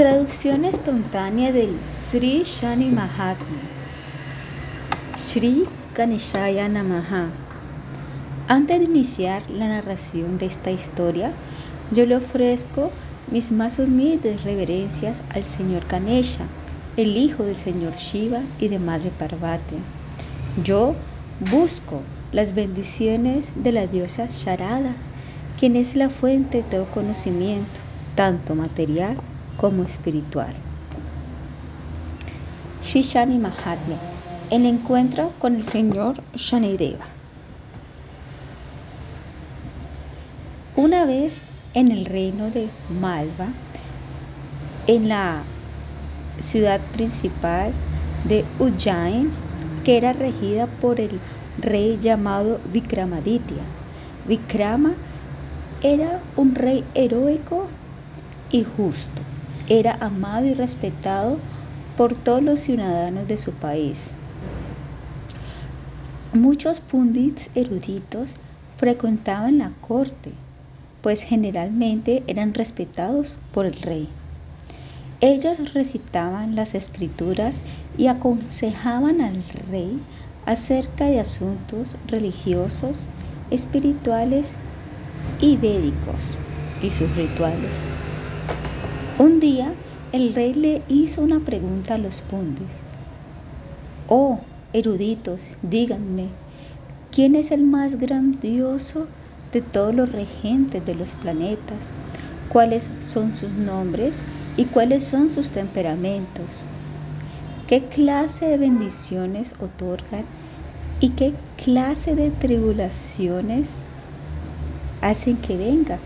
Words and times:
Traducción 0.00 0.64
espontánea 0.64 1.52
del 1.52 1.76
Sri 1.84 2.42
Shani 2.42 2.86
Mahatma. 2.86 3.60
Sri 5.14 5.64
Ganeshaya 5.94 6.70
Namaha. 6.70 7.28
Antes 8.48 8.78
de 8.78 8.86
iniciar 8.86 9.42
la 9.50 9.68
narración 9.68 10.38
de 10.38 10.46
esta 10.46 10.70
historia, 10.70 11.32
yo 11.90 12.06
le 12.06 12.16
ofrezco 12.16 12.90
mis 13.30 13.52
más 13.52 13.78
humildes 13.78 14.42
reverencias 14.42 15.18
al 15.34 15.44
señor 15.44 15.82
Ganesha, 15.86 16.46
el 16.96 17.18
hijo 17.18 17.44
del 17.44 17.58
señor 17.58 17.92
Shiva 17.96 18.40
y 18.58 18.68
de 18.68 18.78
Madre 18.78 19.10
Parvati. 19.18 19.76
Yo 20.64 20.94
busco 21.50 22.00
las 22.32 22.54
bendiciones 22.54 23.50
de 23.54 23.72
la 23.72 23.86
diosa 23.86 24.28
Sharada, 24.30 24.94
quien 25.58 25.76
es 25.76 25.94
la 25.94 26.08
fuente 26.08 26.62
de 26.62 26.70
todo 26.70 26.86
conocimiento, 26.86 27.80
tanto 28.14 28.54
material 28.54 29.18
como 29.60 29.82
espiritual. 29.82 30.54
Shishani 32.82 33.36
Mahatma, 33.36 33.96
el 34.48 34.64
encuentro 34.64 35.32
con 35.38 35.54
el 35.54 35.62
señor 35.62 36.14
Shanideva. 36.34 37.04
Una 40.76 41.04
vez 41.04 41.36
en 41.74 41.92
el 41.92 42.06
reino 42.06 42.50
de 42.50 42.70
Malva, 43.02 43.48
en 44.86 45.10
la 45.10 45.42
ciudad 46.40 46.80
principal 46.94 47.70
de 48.24 48.46
Ujjain, 48.58 49.30
que 49.84 49.98
era 49.98 50.14
regida 50.14 50.68
por 50.68 51.00
el 51.00 51.20
rey 51.58 51.98
llamado 52.00 52.60
Vikramaditya. 52.72 53.62
Vikrama 54.26 54.94
era 55.82 56.20
un 56.36 56.54
rey 56.54 56.82
heroico 56.94 57.66
y 58.50 58.64
justo. 58.64 59.29
Era 59.70 59.96
amado 60.00 60.46
y 60.46 60.54
respetado 60.54 61.38
por 61.96 62.16
todos 62.16 62.42
los 62.42 62.58
ciudadanos 62.58 63.28
de 63.28 63.36
su 63.36 63.52
país. 63.52 64.10
Muchos 66.32 66.80
pundits 66.80 67.50
eruditos 67.54 68.34
frecuentaban 68.78 69.58
la 69.58 69.70
corte, 69.80 70.32
pues 71.02 71.22
generalmente 71.22 72.24
eran 72.26 72.52
respetados 72.52 73.36
por 73.54 73.64
el 73.64 73.74
rey. 73.74 74.08
Ellos 75.20 75.72
recitaban 75.72 76.56
las 76.56 76.74
escrituras 76.74 77.60
y 77.96 78.08
aconsejaban 78.08 79.20
al 79.20 79.40
rey 79.70 80.00
acerca 80.46 81.04
de 81.04 81.20
asuntos 81.20 81.96
religiosos, 82.08 83.02
espirituales 83.52 84.54
y 85.40 85.56
védicos 85.56 86.36
y 86.82 86.90
sus 86.90 87.14
rituales. 87.14 88.09
Un 89.20 89.38
día 89.38 89.74
el 90.12 90.32
rey 90.34 90.54
le 90.54 90.80
hizo 90.88 91.20
una 91.20 91.40
pregunta 91.40 91.96
a 91.96 91.98
los 91.98 92.22
pundis. 92.22 92.80
Oh, 94.08 94.40
eruditos, 94.72 95.42
díganme, 95.60 96.28
¿quién 97.12 97.34
es 97.34 97.50
el 97.50 97.64
más 97.64 97.98
grandioso 97.98 99.06
de 99.52 99.60
todos 99.60 99.94
los 99.94 100.10
regentes 100.10 100.86
de 100.86 100.94
los 100.94 101.10
planetas? 101.10 101.92
¿Cuáles 102.48 102.88
son 103.02 103.34
sus 103.34 103.50
nombres? 103.50 104.24
y 104.56 104.64
cuáles 104.66 105.04
son 105.04 105.30
sus 105.30 105.50
temperamentos, 105.50 106.64
qué 107.66 107.82
clase 107.82 108.46
de 108.46 108.58
bendiciones 108.58 109.54
otorgan 109.60 110.24
y 111.00 111.10
qué 111.10 111.32
clase 111.62 112.14
de 112.14 112.30
tribulaciones 112.30 113.68
hacen 115.00 115.36
que 115.36 115.56
venga. 115.56 115.98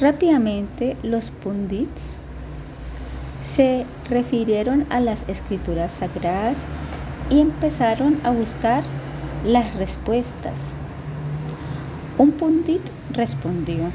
Rápidamente 0.00 0.96
los 1.02 1.30
pundits 1.30 2.00
se 3.44 3.84
refirieron 4.08 4.86
a 4.88 4.98
las 4.98 5.28
escrituras 5.28 5.92
sagradas 5.92 6.56
y 7.28 7.40
empezaron 7.40 8.18
a 8.24 8.30
buscar 8.30 8.82
las 9.44 9.76
respuestas. 9.76 10.54
Un 12.16 12.32
pundit 12.32 12.80
respondió, 13.12 13.90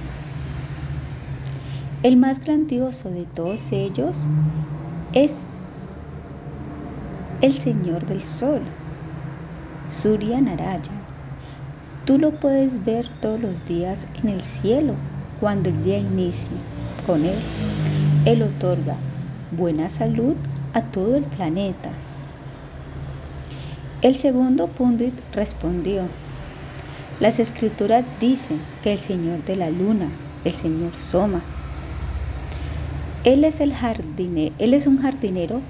el 2.03 2.17
más 2.17 2.39
grandioso 2.39 3.09
de 3.09 3.23
todos 3.23 3.71
ellos 3.71 4.27
es 5.13 5.31
el 7.41 7.53
Señor 7.53 8.05
del 8.05 8.21
Sol, 8.21 8.61
Surya 9.89 10.39
Narayan. 10.39 11.01
Tú 12.05 12.19
lo 12.19 12.39
puedes 12.39 12.85
ver 12.85 13.09
todos 13.21 13.39
los 13.39 13.65
días 13.65 14.05
en 14.21 14.29
el 14.29 14.41
cielo 14.41 14.93
cuando 15.39 15.69
el 15.69 15.83
día 15.83 15.97
inicia. 15.97 16.57
Con 17.05 17.23
él, 17.23 17.37
él 18.25 18.41
otorga 18.41 18.95
buena 19.51 19.89
salud 19.89 20.35
a 20.73 20.81
todo 20.81 21.15
el 21.15 21.23
planeta. 21.23 21.91
El 24.01 24.15
segundo 24.15 24.67
Pundit 24.67 25.13
respondió, 25.33 26.03
las 27.19 27.39
escrituras 27.39 28.03
dicen 28.19 28.59
que 28.83 28.93
el 28.93 28.99
Señor 28.99 29.43
de 29.45 29.55
la 29.55 29.69
Luna, 29.69 30.07
el 30.43 30.51
Señor 30.51 30.91
Soma, 30.95 31.41
él 33.23 33.43
es 33.43 33.59
el 33.59 33.73
él 34.59 34.73
es 34.73 34.85
un 34.85 35.01
jardinero 35.01 35.61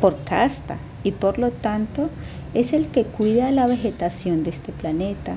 por 0.00 0.22
casta 0.24 0.76
y 1.02 1.12
por 1.12 1.38
lo 1.38 1.50
tanto 1.50 2.10
es 2.52 2.72
el 2.72 2.88
que 2.88 3.04
cuida 3.04 3.50
la 3.50 3.66
vegetación 3.66 4.44
de 4.44 4.50
este 4.50 4.72
planeta. 4.72 5.36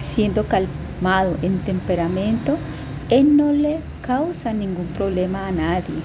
Siendo 0.00 0.46
en 1.04 1.58
temperamento, 1.58 2.56
él 3.10 3.36
no 3.36 3.52
le 3.52 3.80
causa 4.02 4.52
ningún 4.52 4.86
problema 4.86 5.48
a 5.48 5.50
nadie. 5.50 5.96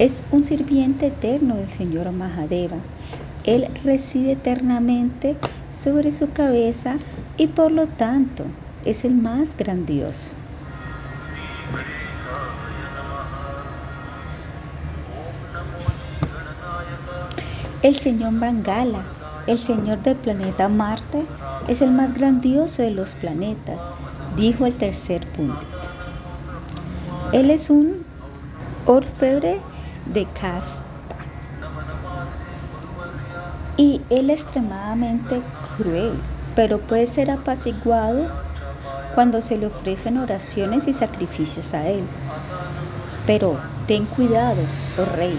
Es 0.00 0.24
un 0.32 0.44
sirviente 0.44 1.06
eterno 1.06 1.54
del 1.54 1.70
Señor 1.70 2.10
Mahadeva. 2.10 2.78
Él 3.44 3.68
reside 3.84 4.32
eternamente 4.32 5.36
sobre 5.72 6.10
su 6.10 6.32
cabeza 6.32 6.96
y 7.36 7.46
por 7.46 7.70
lo 7.70 7.86
tanto 7.86 8.42
es 8.84 9.04
el 9.04 9.14
más 9.14 9.56
grandioso. 9.56 10.30
El 17.82 17.94
señor 17.94 18.32
Mangala, 18.32 19.04
el 19.46 19.58
señor 19.58 20.02
del 20.02 20.16
planeta 20.16 20.68
Marte, 20.68 21.24
es 21.68 21.82
el 21.82 21.90
más 21.90 22.14
grandioso 22.14 22.82
de 22.82 22.90
los 22.90 23.14
planetas, 23.14 23.80
dijo 24.36 24.66
el 24.66 24.76
tercer 24.76 25.26
punto. 25.26 25.66
Él 27.32 27.50
es 27.50 27.70
un 27.70 28.04
orfebre 28.86 29.60
de 30.06 30.26
casta 30.26 30.82
y 33.76 34.00
él 34.10 34.30
es 34.30 34.42
extremadamente 34.42 35.40
cruel, 35.76 36.12
pero 36.54 36.78
puede 36.78 37.06
ser 37.06 37.30
apaciguado 37.30 38.28
cuando 39.14 39.40
se 39.40 39.58
le 39.58 39.66
ofrecen 39.66 40.18
oraciones 40.18 40.86
y 40.86 40.94
sacrificios 40.94 41.74
a 41.74 41.86
él. 41.88 42.04
Pero 43.26 43.58
ten 43.86 44.04
cuidado, 44.06 44.62
oh 44.98 45.16
rey, 45.16 45.36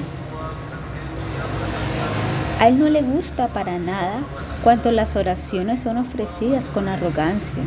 a 2.60 2.68
él 2.68 2.80
no 2.80 2.90
le 2.90 3.02
gusta 3.02 3.48
para 3.48 3.80
nada 3.80 4.20
cuando 4.68 4.92
las 4.92 5.16
oraciones 5.16 5.84
son 5.84 5.96
ofrecidas 5.96 6.68
con 6.68 6.90
arrogancia. 6.90 7.64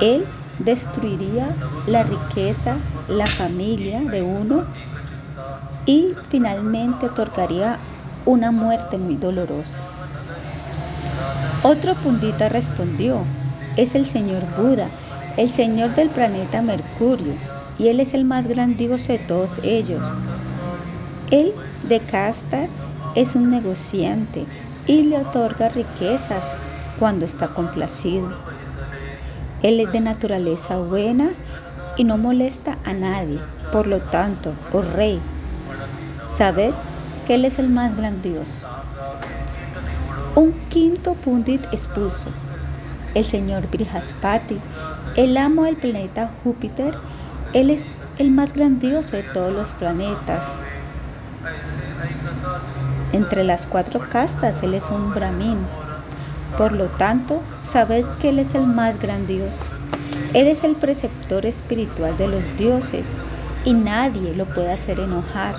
Él 0.00 0.24
destruiría 0.60 1.48
la 1.88 2.04
riqueza, 2.04 2.76
la 3.08 3.26
familia 3.26 3.98
de 4.02 4.22
uno 4.22 4.66
y 5.84 6.10
finalmente 6.30 7.06
otorgaría 7.06 7.78
una 8.24 8.52
muerte 8.52 8.98
muy 8.98 9.16
dolorosa. 9.16 9.80
Otro 11.64 11.96
pundita 11.96 12.48
respondió, 12.48 13.24
es 13.76 13.96
el 13.96 14.06
señor 14.06 14.44
Buda, 14.56 14.86
el 15.36 15.50
señor 15.50 15.92
del 15.96 16.08
planeta 16.08 16.62
Mercurio, 16.62 17.32
y 17.80 17.88
él 17.88 17.98
es 17.98 18.14
el 18.14 18.24
más 18.24 18.46
grandioso 18.46 19.10
de 19.10 19.18
todos 19.18 19.58
ellos. 19.64 20.04
Él 21.32 21.52
de 21.88 21.98
casta 21.98 22.68
es 23.16 23.34
un 23.34 23.50
negociante 23.50 24.46
y 24.86 25.02
le 25.02 25.18
otorga 25.18 25.68
riquezas 25.68 26.44
cuando 26.98 27.24
está 27.24 27.48
complacido. 27.48 28.28
Él 29.62 29.80
es 29.80 29.90
de 29.92 30.00
naturaleza 30.00 30.76
buena 30.76 31.30
y 31.96 32.04
no 32.04 32.18
molesta 32.18 32.78
a 32.84 32.92
nadie. 32.92 33.38
Por 33.72 33.86
lo 33.86 34.00
tanto, 34.00 34.52
oh 34.72 34.82
rey, 34.82 35.20
sabed 36.34 36.72
que 37.26 37.34
Él 37.36 37.44
es 37.44 37.58
el 37.58 37.68
más 37.70 37.96
grandioso. 37.96 38.66
Un 40.34 40.52
quinto 40.68 41.14
pundit 41.14 41.64
expuso, 41.72 42.26
el 43.14 43.24
señor 43.24 43.68
Brihaspati, 43.70 44.58
el 45.16 45.36
amo 45.36 45.64
del 45.64 45.76
planeta 45.76 46.30
Júpiter, 46.42 46.94
Él 47.52 47.70
es 47.70 47.98
el 48.18 48.30
más 48.30 48.52
grandioso 48.52 49.16
de 49.16 49.22
todos 49.22 49.52
los 49.52 49.72
planetas. 49.72 50.42
Entre 53.14 53.44
las 53.44 53.68
cuatro 53.68 54.00
castas 54.10 54.56
Él 54.64 54.74
es 54.74 54.90
un 54.90 55.14
brahmin. 55.14 55.58
Por 56.58 56.72
lo 56.72 56.86
tanto, 56.86 57.40
sabed 57.62 58.04
que 58.20 58.30
Él 58.30 58.40
es 58.40 58.56
el 58.56 58.66
más 58.66 58.98
grandioso. 58.98 59.64
Él 60.32 60.48
es 60.48 60.64
el 60.64 60.74
preceptor 60.74 61.46
espiritual 61.46 62.16
de 62.16 62.26
los 62.26 62.56
dioses 62.58 63.06
y 63.64 63.72
nadie 63.72 64.34
lo 64.34 64.46
puede 64.46 64.72
hacer 64.72 64.98
enojar. 64.98 65.54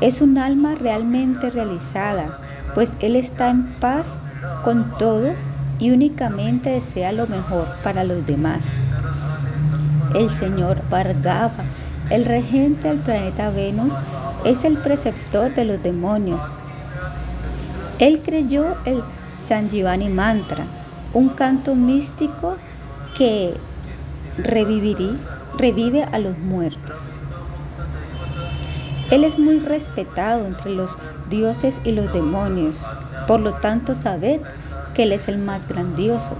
Es 0.00 0.20
un 0.20 0.38
alma 0.38 0.74
realmente 0.74 1.50
realizada, 1.50 2.40
pues 2.74 2.94
Él 2.98 3.14
está 3.14 3.50
en 3.50 3.64
paz 3.74 4.16
con 4.64 4.98
todo 4.98 5.34
y 5.78 5.92
únicamente 5.92 6.70
desea 6.70 7.12
lo 7.12 7.28
mejor 7.28 7.68
para 7.84 8.02
los 8.02 8.26
demás. 8.26 8.80
El 10.16 10.30
señor 10.30 10.82
Bhargava, 10.90 11.62
el 12.10 12.24
regente 12.24 12.88
del 12.88 12.98
planeta 12.98 13.50
Venus, 13.50 13.94
es 14.44 14.64
el 14.64 14.76
preceptor 14.78 15.54
de 15.54 15.64
los 15.64 15.80
demonios. 15.80 16.56
Él 18.02 18.20
creyó 18.20 18.64
el 18.84 19.00
Sanjivani 19.46 20.08
Mantra, 20.08 20.64
un 21.14 21.28
canto 21.28 21.76
místico 21.76 22.56
que 23.16 23.54
revive 24.38 26.02
a 26.02 26.18
los 26.18 26.36
muertos. 26.36 26.98
Él 29.12 29.22
es 29.22 29.38
muy 29.38 29.60
respetado 29.60 30.46
entre 30.46 30.72
los 30.72 30.98
dioses 31.30 31.80
y 31.84 31.92
los 31.92 32.12
demonios. 32.12 32.84
Por 33.28 33.38
lo 33.38 33.52
tanto, 33.52 33.94
sabed 33.94 34.40
que 34.94 35.04
Él 35.04 35.12
es 35.12 35.28
el 35.28 35.38
más 35.38 35.68
grandioso, 35.68 36.32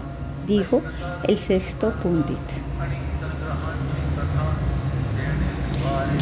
dijo 0.49 0.83
el 1.29 1.39
sexto 1.39 1.93
Pundit. 2.03 2.39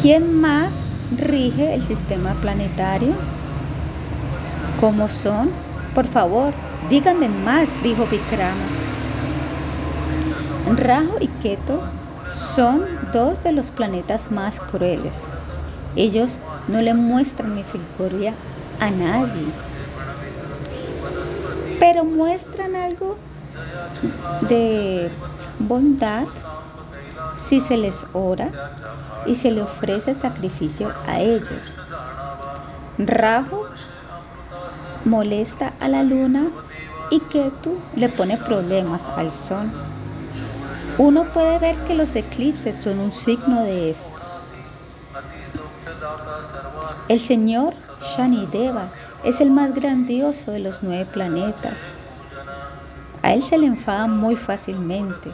¿Quién 0.03 0.39
más 0.39 0.71
rige 1.17 1.73
el 1.73 1.81
sistema 1.81 2.35
planetario? 2.35 3.15
¿Cómo 4.81 5.07
son? 5.07 5.51
Por 5.93 6.07
favor, 6.07 6.51
díganme 6.89 7.29
más, 7.29 7.69
dijo 7.83 8.07
Vikrama. 8.07 8.65
Rajo 10.75 11.17
y 11.19 11.27
Keto 11.27 11.83
son 12.33 12.85
dos 13.13 13.43
de 13.43 13.51
los 13.51 13.69
planetas 13.69 14.31
más 14.31 14.59
crueles. 14.59 15.25
Ellos 15.95 16.39
no 16.67 16.81
le 16.81 16.95
muestran 16.95 17.53
misericordia 17.53 18.33
a 18.79 18.89
nadie, 18.89 19.45
pero 21.79 22.03
muestran 22.03 22.75
algo 22.75 23.17
de 24.49 25.11
bondad 25.59 26.25
si 27.37 27.61
se 27.61 27.77
les 27.77 28.07
ora 28.13 28.49
y 29.27 29.35
se 29.35 29.51
le 29.51 29.61
ofrece 29.61 30.15
sacrificio 30.15 30.91
a 31.05 31.19
ellos. 31.19 31.75
Rajo 32.97 33.67
molesta 35.05 35.73
a 35.79 35.87
la 35.87 36.03
luna 36.03 36.47
y 37.09 37.19
Ketu 37.19 37.77
le 37.95 38.09
pone 38.09 38.37
problemas 38.37 39.09
al 39.09 39.31
sol. 39.31 39.69
Uno 40.97 41.25
puede 41.25 41.59
ver 41.59 41.75
que 41.87 41.95
los 41.95 42.15
eclipses 42.15 42.77
son 42.77 42.99
un 42.99 43.11
signo 43.11 43.63
de 43.63 43.91
esto. 43.91 44.09
El 47.07 47.19
señor 47.19 47.73
Shanideva 48.01 48.89
es 49.23 49.41
el 49.41 49.51
más 49.51 49.73
grandioso 49.73 50.51
de 50.51 50.59
los 50.59 50.83
nueve 50.83 51.05
planetas. 51.05 51.77
A 53.23 53.33
él 53.33 53.43
se 53.43 53.57
le 53.57 53.67
enfada 53.67 54.07
muy 54.07 54.35
fácilmente. 54.35 55.31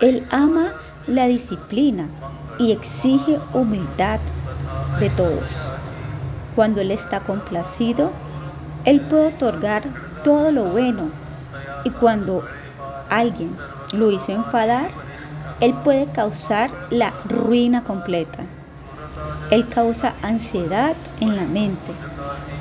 Él 0.00 0.26
ama 0.30 0.72
la 1.06 1.26
disciplina 1.26 2.08
y 2.58 2.72
exige 2.72 3.38
humildad 3.52 4.18
de 4.98 5.10
todos. 5.10 5.48
Cuando 6.54 6.80
él 6.80 6.90
está 6.90 7.20
complacido, 7.20 8.10
él 8.84 9.00
puede 9.00 9.28
otorgar 9.28 9.84
todo 10.24 10.52
lo 10.52 10.64
bueno. 10.64 11.10
Y 11.84 11.90
cuando 11.90 12.42
alguien 13.08 13.56
lo 13.92 14.10
hizo 14.10 14.32
enfadar, 14.32 14.90
él 15.60 15.74
puede 15.84 16.06
causar 16.06 16.70
la 16.90 17.12
ruina 17.26 17.84
completa. 17.84 18.44
Él 19.50 19.68
causa 19.68 20.14
ansiedad 20.22 20.94
en 21.20 21.36
la 21.36 21.42
mente. 21.42 21.92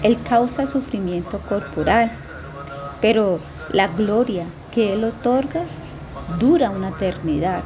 Él 0.03 0.17
causa 0.21 0.67
sufrimiento 0.67 1.39
corporal. 1.39 2.11
Pero 2.99 3.39
la 3.71 3.87
gloria 3.87 4.45
que 4.71 4.93
Él 4.93 5.03
otorga 5.03 5.61
dura 6.39 6.69
una 6.69 6.89
eternidad. 6.89 7.63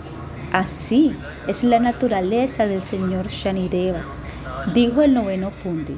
Así 0.51 1.15
es 1.47 1.63
la 1.63 1.79
naturaleza 1.79 2.67
del 2.67 2.83
Señor 2.83 3.27
Shanideva, 3.27 4.01
dijo 4.73 5.01
el 5.01 5.13
noveno 5.13 5.50
Pundit. 5.50 5.97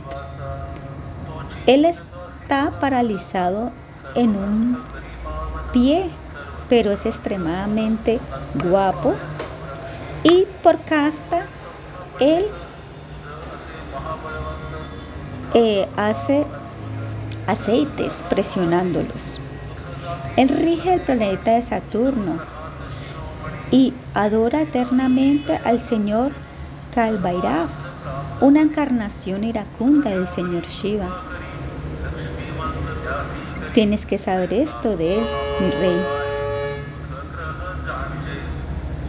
Él 1.68 1.84
está 2.46 2.80
paralizado 2.80 3.72
en 4.14 4.36
un 4.36 4.78
pie, 5.74 6.12
pero 6.70 6.92
es 6.92 7.08
extremadamente 7.08 8.20
guapo 8.54 9.16
y 10.22 10.46
por 10.62 10.80
casta 10.82 11.48
él 12.20 12.46
eh, 15.56 15.88
hace 15.98 16.46
aceites 17.48 18.24
presionándolos. 18.30 19.40
Él 20.38 20.50
rige 20.50 20.94
el 20.94 21.02
planeta 21.02 21.56
de 21.56 21.64
Saturno 21.64 22.38
y 23.72 23.92
adora 24.14 24.62
eternamente 24.62 25.60
al 25.66 25.80
Señor 25.80 26.32
Kalbairav, 26.94 27.70
una 28.40 28.62
encarnación 28.62 29.44
iracunda 29.44 30.12
del 30.12 30.28
Señor 30.28 30.62
Shiva. 30.68 31.35
Tienes 33.76 34.06
que 34.06 34.18
saber 34.18 34.54
esto 34.54 34.96
de 34.96 35.16
él, 35.18 35.24
mi 35.60 35.70
rey. 35.70 36.02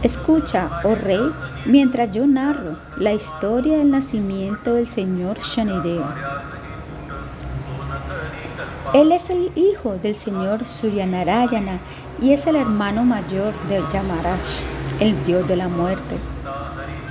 Escucha, 0.03 0.81
oh 0.83 0.93
rey, 0.93 1.21
mientras 1.65 2.11
yo 2.11 2.27
narro 2.27 2.75
la 2.97 3.13
historia 3.13 3.77
del 3.77 3.91
nacimiento 3.91 4.73
del 4.73 4.89
señor 4.89 5.39
Shanideva. 5.39 6.13
Él 8.93 9.13
es 9.13 9.29
el 9.29 9.53
hijo 9.55 9.95
del 10.03 10.17
señor 10.17 10.65
Suryanarayana 10.65 11.79
y 12.21 12.33
es 12.33 12.45
el 12.45 12.57
hermano 12.57 13.05
mayor 13.05 13.53
del 13.69 13.87
Yamaraj, 13.93 14.37
el 14.99 15.25
dios 15.25 15.47
de 15.47 15.55
la 15.55 15.69
muerte. 15.69 16.17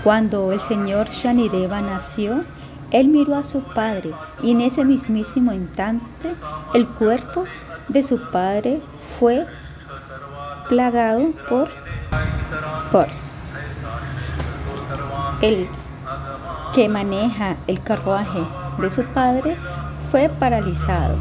Cuando 0.05 0.53
el 0.53 0.61
señor 0.61 1.09
Shanideva 1.09 1.81
nació, 1.81 2.45
él 2.91 3.09
miró 3.09 3.37
a 3.37 3.45
su 3.45 3.63
padre 3.63 4.13
y 4.43 4.53
en 4.53 4.61
ese 4.61 4.85
mismísimo 4.85 5.53
instante 5.53 6.35
el 6.75 6.89
cuerpo 6.89 7.45
de 7.89 8.03
su 8.03 8.31
padre 8.31 8.81
fue 9.19 9.47
plagado 10.69 11.33
por 11.49 11.69
Horse. 12.93 13.31
El 15.41 15.69
que 16.75 16.89
maneja 16.89 17.57
el 17.67 17.83
carruaje 17.83 18.41
de 18.79 18.91
su 18.91 19.05
padre 19.05 19.57
fue 20.11 20.29
paralizado. 20.29 21.17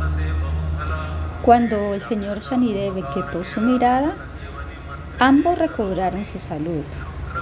Cuando 1.41 1.93
el 1.93 2.01
señor 2.01 2.39
Shanideve 2.39 3.03
quitó 3.13 3.43
su 3.43 3.61
mirada, 3.61 4.13
ambos 5.19 5.57
recobraron 5.57 6.25
su 6.25 6.39
salud. 6.39 6.83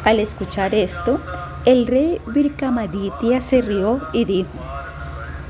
Al 0.04 0.20
escuchar 0.20 0.76
esto, 0.76 1.20
el 1.66 1.88
rey 1.88 2.20
Virkamaditya 2.28 3.40
se 3.40 3.62
rió 3.62 4.02
y 4.12 4.26
dijo, 4.26 4.50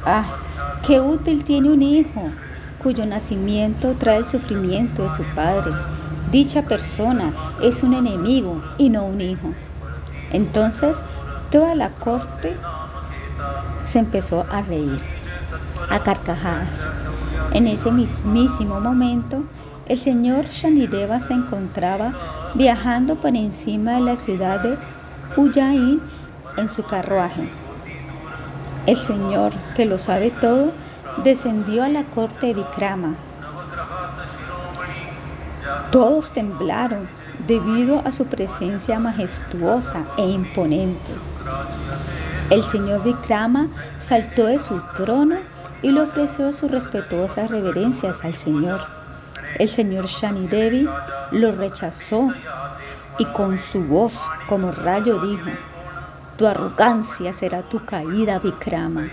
ah, 0.05 0.25
qué 0.85 0.99
útil 0.99 1.43
tiene 1.43 1.71
un 1.71 1.81
hijo 1.81 2.29
cuyo 2.81 3.05
nacimiento 3.05 3.95
trae 3.95 4.17
el 4.17 4.27
sufrimiento 4.27 5.03
de 5.03 5.09
su 5.09 5.23
padre. 5.35 5.71
Dicha 6.31 6.63
persona 6.63 7.33
es 7.61 7.81
un 7.81 7.93
enemigo 7.93 8.61
y 8.77 8.89
no 8.89 9.05
un 9.05 9.21
hijo. 9.21 9.53
Entonces 10.31 10.97
toda 11.49 11.73
la 11.73 11.89
corte 11.89 12.55
se 13.83 13.99
empezó 13.99 14.45
a 14.51 14.61
reír, 14.61 14.99
a 15.89 15.99
carcajadas. 15.99 16.87
En 17.53 17.67
ese 17.67 17.91
mismísimo 17.91 18.79
momento, 18.79 19.43
el 19.87 19.97
señor 19.97 20.45
Shandideva 20.45 21.19
se 21.19 21.33
encontraba 21.33 22.13
viajando 22.55 23.15
por 23.15 23.35
encima 23.35 23.93
de 23.93 24.01
la 24.01 24.17
ciudad 24.17 24.59
de 24.61 24.77
Ujjain 25.37 26.01
en 26.57 26.67
su 26.67 26.83
carruaje. 26.83 27.49
El 28.85 28.97
señor, 28.97 29.53
que 29.75 29.85
lo 29.85 29.97
sabe 29.97 30.29
todo, 30.29 30.71
descendió 31.23 31.83
a 31.83 31.89
la 31.89 32.03
corte 32.03 32.47
de 32.47 32.53
Vikrama. 32.55 33.15
Todos 35.91 36.31
temblaron 36.31 37.07
debido 37.47 38.01
a 38.05 38.11
su 38.11 38.25
presencia 38.25 38.99
majestuosa 38.99 40.05
e 40.17 40.25
imponente. 40.27 41.11
El 42.49 42.61
señor 42.61 43.03
Vikrama 43.03 43.67
saltó 43.97 44.45
de 44.45 44.59
su 44.59 44.81
trono 44.97 45.37
y 45.81 45.91
le 45.91 46.01
ofreció 46.01 46.53
sus 46.53 46.71
respetuosas 46.71 47.49
reverencias 47.49 48.23
al 48.23 48.33
Señor. 48.33 48.79
El 49.59 49.69
señor 49.69 50.05
Shani 50.07 50.47
Devi 50.47 50.87
lo 51.31 51.51
rechazó 51.51 52.29
y 53.19 53.25
con 53.25 53.59
su 53.59 53.83
voz 53.83 54.19
como 54.47 54.71
rayo 54.71 55.19
dijo, 55.19 55.49
tu 56.37 56.47
arrogancia 56.47 57.31
será 57.33 57.61
tu 57.61 57.85
caída, 57.85 58.39
Vikrama. 58.39 59.07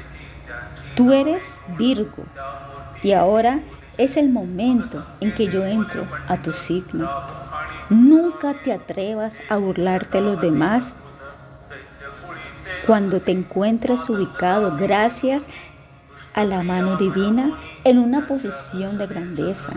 Tú 0.94 1.12
eres 1.12 1.58
Virgo 1.76 2.24
y 3.02 3.12
ahora 3.12 3.60
es 3.98 4.16
el 4.16 4.30
momento 4.30 5.04
en 5.20 5.32
que 5.34 5.48
yo 5.48 5.64
entro 5.64 6.06
a 6.28 6.38
tu 6.38 6.52
signo. 6.52 7.08
Nunca 7.90 8.54
te 8.54 8.72
atrevas 8.72 9.40
a 9.48 9.56
burlarte 9.56 10.18
de 10.18 10.24
los 10.24 10.40
demás 10.40 10.94
cuando 12.86 13.20
te 13.20 13.32
encuentres 13.32 14.08
ubicado 14.08 14.76
gracias 14.76 15.42
a 16.34 16.44
la 16.44 16.62
mano 16.62 16.96
divina 16.96 17.58
en 17.84 17.98
una 17.98 18.26
posición 18.26 18.96
de 18.96 19.06
grandeza. 19.06 19.72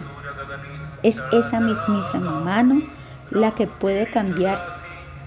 Es 1.02 1.22
esa 1.32 1.60
mismísima 1.60 2.40
mano 2.40 2.82
la 3.34 3.52
que 3.52 3.68
puede 3.68 4.10
cambiar 4.10 4.60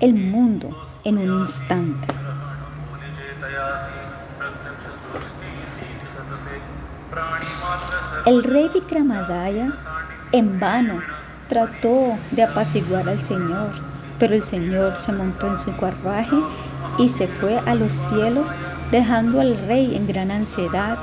el 0.01 0.15
mundo 0.15 0.71
en 1.05 1.19
un 1.19 1.41
instante. 1.41 2.07
El 8.27 8.43
rey 8.45 8.69
Vikramadaya 8.73 9.73
en 10.33 10.59
vano 10.61 11.01
trató 11.49 12.17
de 12.31 12.43
apaciguar 12.43 13.09
al 13.09 13.21
Señor, 13.21 13.71
pero 14.19 14.35
el 14.35 14.43
Señor 14.43 14.97
se 14.97 15.13
montó 15.13 15.49
en 15.49 15.57
su 15.57 15.77
carruaje 15.77 16.37
y 16.99 17.09
se 17.09 17.27
fue 17.27 17.59
a 17.59 17.75
los 17.75 17.93
cielos, 17.93 18.51
dejando 18.91 19.41
al 19.41 19.57
rey 19.67 19.95
en 19.95 20.07
gran 20.07 20.31
ansiedad, 20.31 20.99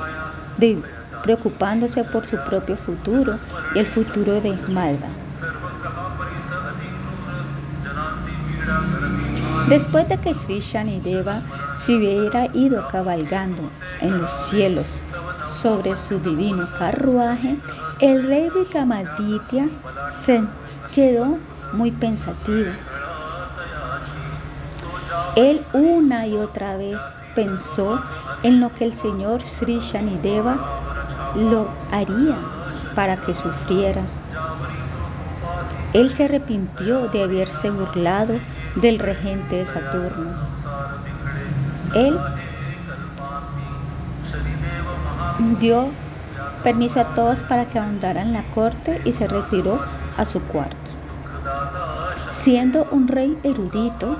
preocupándose 1.22 2.04
por 2.04 2.26
su 2.26 2.36
propio 2.44 2.76
futuro 2.76 3.38
y 3.74 3.78
el 3.78 3.86
futuro 3.86 4.40
de 4.40 4.54
Malva. 4.72 5.23
Después 9.68 10.06
de 10.08 10.18
que 10.18 10.34
Sri 10.34 10.60
Deva 11.00 11.40
se 11.74 11.96
hubiera 11.96 12.46
ido 12.54 12.86
cabalgando 12.88 13.62
en 14.02 14.18
los 14.18 14.30
cielos 14.30 15.00
sobre 15.48 15.96
su 15.96 16.18
divino 16.18 16.68
carruaje, 16.78 17.56
el 18.00 18.26
rey 18.26 18.50
Vikramaditya 18.50 19.66
se 20.20 20.44
quedó 20.94 21.38
muy 21.72 21.92
pensativo. 21.92 22.70
Él 25.34 25.64
una 25.72 26.26
y 26.26 26.36
otra 26.36 26.76
vez 26.76 26.98
pensó 27.34 28.02
en 28.42 28.60
lo 28.60 28.72
que 28.74 28.84
el 28.84 28.92
señor 28.92 29.42
Sri 29.42 29.78
Shanideva 29.78 30.58
lo 31.36 31.68
haría 31.90 32.36
para 32.94 33.16
que 33.16 33.32
sufriera. 33.32 34.02
Él 35.94 36.10
se 36.10 36.24
arrepintió 36.24 37.08
de 37.08 37.22
haberse 37.22 37.70
burlado 37.70 38.34
del 38.76 38.98
regente 38.98 39.64
Saturno. 39.66 40.30
Él 41.94 42.18
dio 45.60 45.88
permiso 46.62 47.00
a 47.00 47.14
todos 47.14 47.42
para 47.42 47.66
que 47.66 47.78
abandonaran 47.78 48.32
la 48.32 48.42
corte 48.42 49.00
y 49.04 49.12
se 49.12 49.26
retiró 49.26 49.80
a 50.16 50.24
su 50.24 50.40
cuarto. 50.42 50.90
Siendo 52.30 52.88
un 52.90 53.06
rey 53.06 53.38
erudito, 53.44 54.18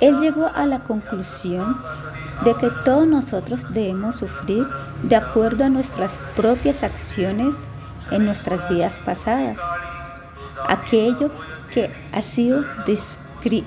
él 0.00 0.18
llegó 0.18 0.50
a 0.54 0.66
la 0.66 0.80
conclusión 0.80 1.76
de 2.44 2.54
que 2.54 2.70
todos 2.84 3.06
nosotros 3.06 3.66
debemos 3.70 4.16
sufrir 4.16 4.66
de 5.02 5.16
acuerdo 5.16 5.64
a 5.64 5.68
nuestras 5.68 6.18
propias 6.36 6.82
acciones 6.82 7.54
en 8.10 8.24
nuestras 8.24 8.68
vidas 8.70 8.98
pasadas. 9.00 9.58
Aquello 10.68 11.30
que 11.70 11.92
ha 12.12 12.22
sido 12.22 12.64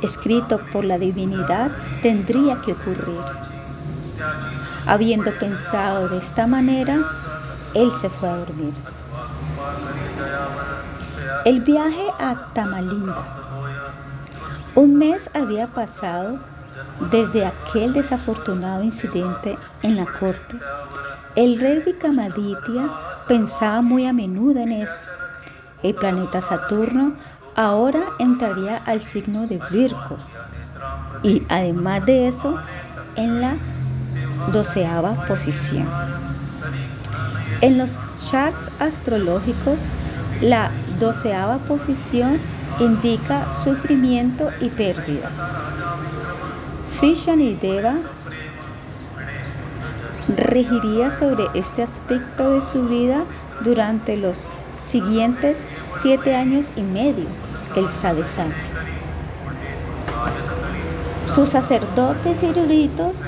escrito 0.01 0.59
por 0.71 0.85
la 0.85 0.97
divinidad 0.97 1.71
tendría 2.01 2.61
que 2.61 2.73
ocurrir. 2.73 3.21
Habiendo 4.85 5.31
pensado 5.31 6.09
de 6.09 6.17
esta 6.17 6.45
manera, 6.47 6.99
él 7.73 7.91
se 7.99 8.09
fue 8.09 8.29
a 8.29 8.37
dormir. 8.37 8.73
El 11.45 11.61
viaje 11.61 12.07
a 12.19 12.53
Tamalinda. 12.53 13.25
Un 14.75 14.95
mes 14.95 15.29
había 15.33 15.67
pasado 15.67 16.39
desde 17.11 17.45
aquel 17.45 17.93
desafortunado 17.93 18.83
incidente 18.83 19.57
en 19.81 19.95
la 19.95 20.05
corte. 20.05 20.57
El 21.35 21.59
rey 21.59 21.79
Vikramaditya 21.79 22.89
pensaba 23.27 23.81
muy 23.81 24.05
a 24.05 24.13
menudo 24.13 24.59
en 24.59 24.71
eso. 24.71 25.05
El 25.81 25.95
planeta 25.95 26.41
Saturno 26.41 27.15
ahora 27.55 28.01
entraría 28.19 28.77
al 28.85 29.01
signo 29.01 29.47
de 29.47 29.59
Virgo 29.71 30.17
y 31.23 31.43
además 31.49 32.05
de 32.05 32.27
eso 32.27 32.59
en 33.15 33.41
la 33.41 33.55
doceava 34.51 35.25
posición. 35.25 35.87
En 37.61 37.77
los 37.77 37.97
charts 38.19 38.69
astrológicos, 38.79 39.81
la 40.41 40.69
doceava 40.99 41.59
posición 41.59 42.39
indica 42.79 43.53
sufrimiento 43.53 44.49
y 44.59 44.69
pérdida. 44.69 45.29
Sri 46.91 47.13
Shanideva 47.13 47.95
regiría 50.35 51.11
sobre 51.11 51.45
este 51.53 51.83
aspecto 51.83 52.51
de 52.51 52.61
su 52.61 52.87
vida 52.87 53.25
durante 53.63 54.17
los 54.17 54.49
siguientes 54.83 55.63
siete 56.01 56.35
años 56.35 56.71
y 56.75 56.81
medio, 56.81 57.25
el 57.75 57.89
Sadesat. 57.89 58.51
Sus 61.33 61.49
sacerdotes 61.49 62.43
y 62.43 62.47
eruditos 62.47 63.21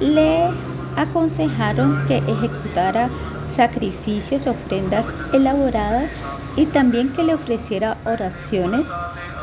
le 0.00 0.48
aconsejaron 0.96 2.06
que 2.06 2.18
ejecutara 2.18 3.08
sacrificios, 3.48 4.46
ofrendas 4.46 5.06
elaboradas 5.32 6.10
y 6.56 6.66
también 6.66 7.10
que 7.10 7.22
le 7.22 7.34
ofreciera 7.34 7.96
oraciones 8.04 8.88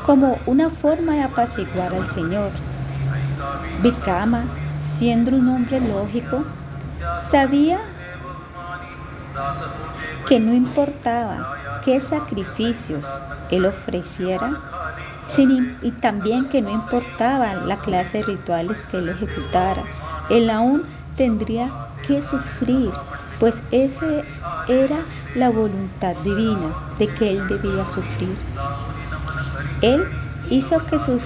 como 0.05 0.37
una 0.45 0.69
forma 0.69 1.13
de 1.13 1.23
apaciguar 1.23 1.93
al 1.93 2.05
Señor. 2.05 2.51
Vikrama, 3.81 4.43
siendo 4.83 5.35
un 5.35 5.49
hombre 5.49 5.79
lógico, 5.81 6.43
sabía 7.31 7.79
que 10.27 10.39
no 10.39 10.53
importaba 10.53 11.81
qué 11.83 12.01
sacrificios 12.01 13.05
él 13.51 13.65
ofreciera, 13.65 14.59
y 15.81 15.91
también 15.91 16.47
que 16.49 16.61
no 16.61 16.69
importaba 16.69 17.55
la 17.55 17.77
clase 17.77 18.19
de 18.19 18.23
rituales 18.23 18.83
que 18.85 18.97
él 18.97 19.09
ejecutara, 19.09 19.83
él 20.29 20.49
aún 20.49 20.83
tendría 21.17 21.69
que 22.07 22.21
sufrir, 22.21 22.91
pues 23.39 23.55
esa 23.71 24.23
era 24.67 24.97
la 25.35 25.49
voluntad 25.49 26.15
divina 26.23 26.73
de 26.97 27.07
que 27.07 27.31
él 27.31 27.47
debía 27.47 27.85
sufrir. 27.85 28.35
Él 29.81 30.05
hizo 30.49 30.77
que 30.85 30.99
sus 30.99 31.23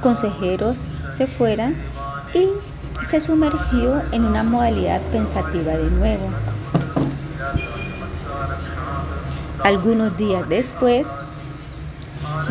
consejeros 0.00 0.78
se 1.14 1.26
fueran 1.26 1.76
y 2.32 2.48
se 3.06 3.20
sumergió 3.20 4.00
en 4.12 4.24
una 4.24 4.42
modalidad 4.42 5.00
pensativa 5.12 5.72
de 5.72 5.90
nuevo. 5.90 6.30
Algunos 9.64 10.16
días 10.16 10.48
después, 10.48 11.06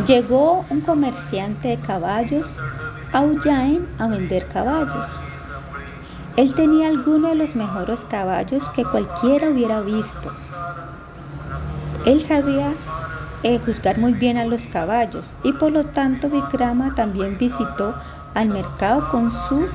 llegó 0.07 0.65
un 0.69 0.79
comerciante 0.79 1.67
de 1.69 1.77
caballos 1.77 2.57
a 3.11 3.21
Ujain 3.21 3.85
a 3.99 4.07
vender 4.07 4.47
caballos. 4.47 5.05
Él 6.37 6.55
tenía 6.55 6.87
algunos 6.87 7.31
de 7.31 7.35
los 7.35 7.55
mejores 7.55 8.05
caballos 8.05 8.69
que 8.69 8.85
cualquiera 8.85 9.49
hubiera 9.49 9.81
visto. 9.81 10.31
Él 12.05 12.21
sabía 12.21 12.71
eh, 13.43 13.59
juzgar 13.59 13.97
muy 13.97 14.13
bien 14.13 14.37
a 14.37 14.45
los 14.45 14.67
caballos 14.67 15.33
y 15.43 15.51
por 15.51 15.73
lo 15.73 15.83
tanto 15.83 16.29
Vikrama 16.29 16.95
también 16.95 17.37
visitó 17.37 17.93
al 18.33 18.47
mercado 18.47 19.09
con 19.09 19.31
su 19.49 19.67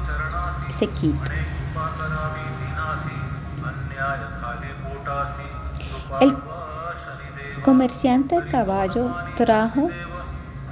sequito. 0.70 1.20
El 6.20 6.34
comerciante 7.66 8.40
de 8.40 8.46
caballo 8.46 9.12
trajo 9.36 9.90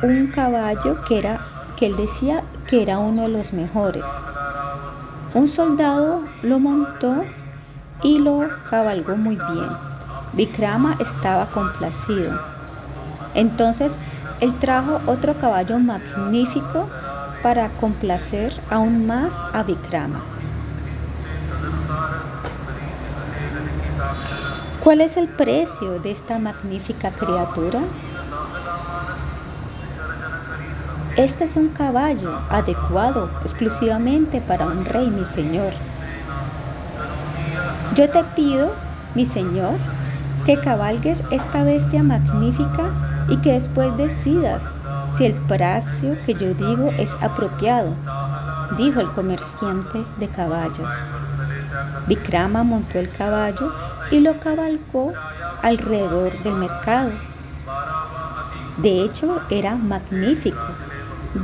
un 0.04 0.28
caballo 0.28 1.02
que 1.02 1.18
era 1.18 1.40
que 1.76 1.86
él 1.86 1.96
decía 1.96 2.44
que 2.68 2.82
era 2.82 3.00
uno 3.00 3.22
de 3.22 3.30
los 3.30 3.52
mejores. 3.52 4.04
Un 5.34 5.48
soldado 5.48 6.20
lo 6.44 6.60
montó 6.60 7.24
y 8.04 8.20
lo 8.20 8.48
cabalgó 8.70 9.16
muy 9.16 9.34
bien. 9.34 9.70
Vikrama 10.34 10.96
estaba 11.00 11.46
complacido. 11.46 12.38
Entonces 13.34 13.96
él 14.40 14.54
trajo 14.60 15.00
otro 15.08 15.34
caballo 15.34 15.80
magnífico 15.80 16.88
para 17.42 17.70
complacer 17.70 18.54
aún 18.70 19.04
más 19.04 19.34
a 19.52 19.64
Vikrama. 19.64 20.33
¿Cuál 24.84 25.00
es 25.00 25.16
el 25.16 25.28
precio 25.28 25.98
de 25.98 26.10
esta 26.10 26.38
magnífica 26.38 27.10
criatura? 27.10 27.80
Este 31.16 31.44
es 31.44 31.56
un 31.56 31.68
caballo 31.70 32.38
adecuado 32.50 33.30
exclusivamente 33.44 34.42
para 34.42 34.66
un 34.66 34.84
rey, 34.84 35.08
mi 35.08 35.24
señor. 35.24 35.72
Yo 37.94 38.10
te 38.10 38.22
pido, 38.36 38.72
mi 39.14 39.24
señor, 39.24 39.72
que 40.44 40.60
cabalgues 40.60 41.22
esta 41.30 41.64
bestia 41.64 42.02
magnífica 42.02 42.92
y 43.30 43.38
que 43.38 43.52
después 43.52 43.96
decidas 43.96 44.64
si 45.16 45.24
el 45.24 45.32
precio 45.32 46.18
que 46.26 46.34
yo 46.34 46.52
digo 46.52 46.90
es 46.98 47.16
apropiado, 47.22 47.94
dijo 48.76 49.00
el 49.00 49.10
comerciante 49.12 50.04
de 50.18 50.28
caballos. 50.28 50.90
Vikrama 52.06 52.64
montó 52.64 52.98
el 52.98 53.10
caballo 53.10 53.72
y 54.10 54.20
lo 54.20 54.38
cabalgó 54.40 55.12
alrededor 55.62 56.32
del 56.42 56.54
mercado. 56.54 57.10
De 58.76 59.02
hecho, 59.02 59.40
era 59.50 59.76
magnífico. 59.76 60.60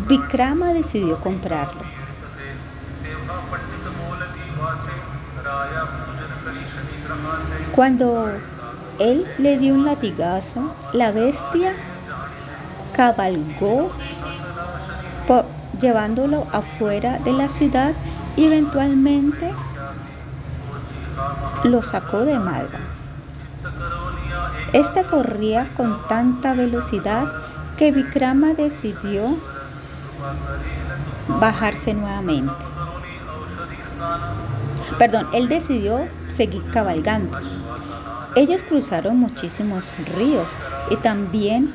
Vikrama 0.08 0.72
decidió 0.72 1.18
comprarlo. 1.20 1.82
Cuando 7.74 8.28
él 8.98 9.26
le 9.38 9.58
dio 9.58 9.74
un 9.74 9.84
latigazo, 9.84 10.74
la 10.92 11.10
bestia 11.12 11.72
cabalgó 12.94 13.90
llevándolo 15.80 16.46
afuera 16.52 17.18
de 17.20 17.32
la 17.32 17.48
ciudad 17.48 17.92
y 18.36 18.44
eventualmente 18.44 19.50
lo 21.64 21.82
sacó 21.82 22.20
de 22.20 22.38
Malva. 22.38 22.78
Este 24.72 25.04
corría 25.04 25.72
con 25.76 26.06
tanta 26.06 26.54
velocidad 26.54 27.26
que 27.76 27.92
Vikrama 27.92 28.54
decidió 28.54 29.36
bajarse 31.40 31.94
nuevamente. 31.94 32.52
Perdón, 34.98 35.28
él 35.32 35.48
decidió 35.48 36.06
seguir 36.28 36.62
cabalgando. 36.70 37.38
Ellos 38.36 38.62
cruzaron 38.62 39.16
muchísimos 39.16 39.84
ríos 40.16 40.48
y 40.90 40.96
también 40.96 41.72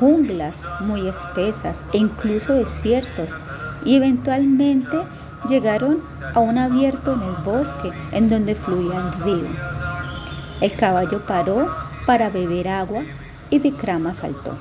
junglas 0.00 0.68
muy 0.80 1.06
espesas 1.06 1.84
e 1.92 1.98
incluso 1.98 2.54
desiertos 2.54 3.30
y 3.84 3.96
eventualmente 3.96 4.98
llegaron 5.48 6.02
a 6.34 6.40
un 6.40 6.58
abierto 6.58 7.12
en 7.12 7.22
el 7.22 7.34
bosque 7.44 7.92
en 8.12 8.28
donde 8.28 8.54
fluía 8.54 8.96
el 8.96 9.12
río. 9.22 9.48
El 10.60 10.74
caballo 10.74 11.20
paró 11.26 11.68
para 12.06 12.30
beber 12.30 12.68
agua 12.68 13.02
y 13.50 13.58
Vikrama 13.58 14.14
saltó. 14.14 14.56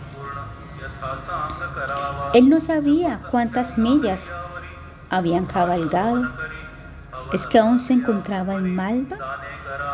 Él 2.33 2.49
no 2.49 2.59
sabía 2.59 3.21
cuántas 3.31 3.77
millas 3.77 4.21
habían 5.09 5.45
cabalgado. 5.45 6.29
¿Es 7.33 7.45
que 7.47 7.59
aún 7.59 7.79
se 7.79 7.93
encontraba 7.93 8.55
en 8.55 8.75
Malva? 8.75 9.17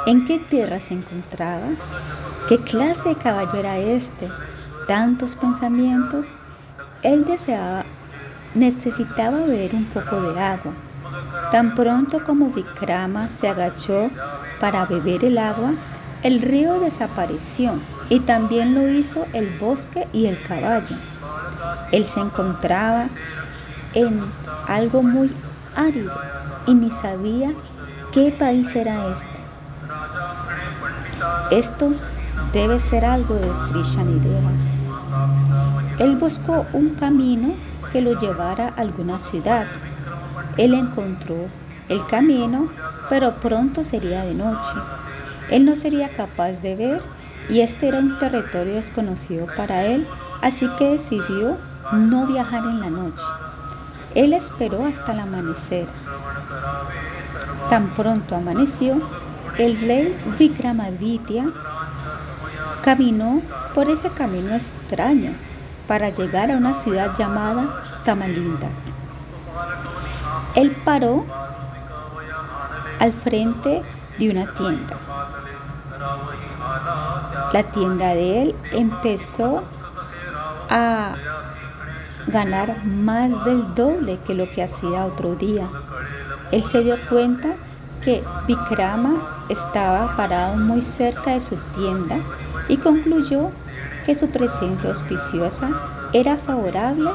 ¿En 0.06 0.26
qué 0.26 0.40
tierra 0.40 0.80
se 0.80 0.96
encontraba? 0.96 1.68
¿Qué 2.50 2.60
clase 2.60 3.10
de 3.10 3.16
caballo 3.16 3.56
era 3.56 3.78
este? 3.78 4.30
Tantos 4.88 5.36
pensamientos. 5.36 6.28
Él 7.04 7.26
deseaba, 7.26 7.86
necesitaba 8.56 9.38
beber 9.40 9.76
un 9.76 9.86
poco 9.86 10.22
de 10.22 10.40
agua. 10.40 10.74
Tan 11.52 11.76
pronto 11.76 12.22
como 12.24 12.50
Vikrama 12.50 13.30
se 13.30 13.48
agachó 13.48 14.10
para 14.60 14.86
beber 14.86 15.26
el 15.26 15.38
agua, 15.38 15.74
el 16.24 16.42
río 16.42 16.80
desapareció 16.80 17.74
y 18.10 18.22
también 18.22 18.74
lo 18.74 18.88
hizo 18.90 19.26
el 19.34 19.50
bosque 19.60 20.08
y 20.14 20.28
el 20.28 20.42
caballo. 20.42 20.96
Él 21.92 22.06
se 22.06 22.20
encontraba 22.20 23.08
en 23.94 24.22
algo 24.68 25.04
muy 25.04 25.32
árido 25.76 26.14
y 26.66 26.74
ni 26.74 26.92
sabía 26.92 27.52
qué 28.12 28.32
país 28.32 28.76
era 28.76 29.08
este. 29.12 29.34
Esto 31.52 31.92
debe 32.54 32.80
ser 32.80 33.06
algo 33.06 33.36
de 33.36 33.52
Sri 33.68 33.84
Shanideva. 33.84 34.52
Él 36.00 36.16
buscó 36.18 36.66
un 36.74 36.96
camino 36.96 37.54
que 37.94 38.02
lo 38.02 38.20
llevara 38.20 38.70
a 38.70 38.82
alguna 38.82 39.20
ciudad. 39.20 39.68
Él 40.58 40.74
encontró 40.74 41.36
el 41.90 42.06
camino, 42.08 42.70
pero 43.08 43.34
pronto 43.36 43.86
sería 43.86 44.24
de 44.24 44.34
noche. 44.34 44.74
Él 45.52 45.64
no 45.64 45.76
sería 45.76 46.10
capaz 46.12 46.54
de 46.54 46.76
ver 46.76 47.02
y 47.50 47.60
este 47.62 47.88
era 47.88 48.00
un 48.00 48.18
territorio 48.18 48.74
desconocido 48.74 49.46
para 49.56 49.84
él, 49.84 50.08
así 50.42 50.68
que 50.80 50.90
decidió 50.90 51.58
no 51.92 52.26
viajar 52.26 52.64
en 52.64 52.80
la 52.80 52.90
noche. 52.90 53.24
Él 54.16 54.34
esperó 54.34 54.86
hasta 54.86 55.14
el 55.14 55.20
amanecer. 55.20 55.88
Tan 57.70 57.94
pronto 57.94 58.36
amaneció, 58.36 59.00
el 59.60 59.80
rey 59.80 60.18
Vikramaditya 60.40 61.46
caminó 62.84 63.42
por 63.76 63.90
ese 63.90 64.10
camino 64.10 64.56
extraño 64.56 65.34
para 65.88 66.10
llegar 66.10 66.52
a 66.52 66.58
una 66.58 66.74
ciudad 66.74 67.16
llamada 67.18 67.84
Tamalinda. 68.06 68.70
Él 70.56 70.76
paró 70.84 71.26
al 73.00 73.12
frente 73.12 73.82
de 74.20 74.30
una 74.30 74.54
tienda. 74.54 74.98
La 77.52 77.64
tienda 77.64 78.08
de 78.08 78.42
él 78.44 78.56
empezó 78.72 79.64
a 80.70 81.16
ganar 82.28 82.84
más 82.86 83.44
del 83.46 83.76
doble 83.76 84.20
que 84.26 84.34
lo 84.34 84.50
que 84.50 84.64
hacía 84.64 85.06
otro 85.06 85.36
día. 85.36 85.68
Él 86.52 86.64
se 86.64 86.84
dio 86.84 86.98
cuenta 87.10 87.56
que 88.04 88.24
Vikrama 88.48 89.46
estaba 89.50 90.16
parado 90.16 90.58
muy 90.58 90.82
cerca 90.82 91.32
de 91.32 91.40
su 91.40 91.56
tienda 91.76 92.18
y 92.68 92.78
concluyó 92.78 93.52
que 94.06 94.16
su 94.16 94.30
presencia 94.30 94.90
auspiciosa 94.90 95.70
era 96.14 96.38
favorable 96.38 97.10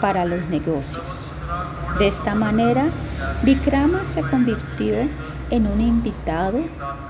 para 0.00 0.24
los 0.24 0.44
negocios. 0.48 1.28
De 1.98 2.08
esta 2.08 2.34
manera, 2.34 2.86
Vikrama 3.42 4.04
se 4.04 4.22
convirtió 4.22 5.08
en 5.50 5.66
un 5.66 5.80
invitado 5.80 6.58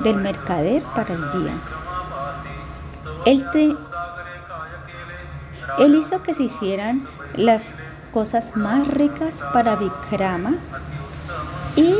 del 0.01 0.17
mercader 0.17 0.83
para 0.95 1.15
el 1.15 1.21
día. 1.33 1.55
Él, 3.27 3.77
él 5.79 5.95
hizo 5.95 6.23
que 6.23 6.35
se 6.35 6.45
hicieran 6.45 7.07
las 7.37 7.75
cosas 8.13 8.55
más 8.57 8.87
ricas 8.89 9.43
para 9.53 9.77
Vikrama 9.77 10.55
y 11.77 11.95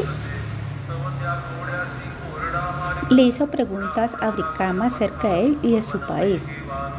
le 3.15 3.23
hizo 3.23 3.47
preguntas 3.47 4.17
a 4.21 4.33
Vikrama 4.33 4.87
acerca 4.87 5.29
de 5.29 5.47
él 5.47 5.59
y 5.63 5.73
de 5.73 5.83
su 5.83 6.01
país. 6.01 6.47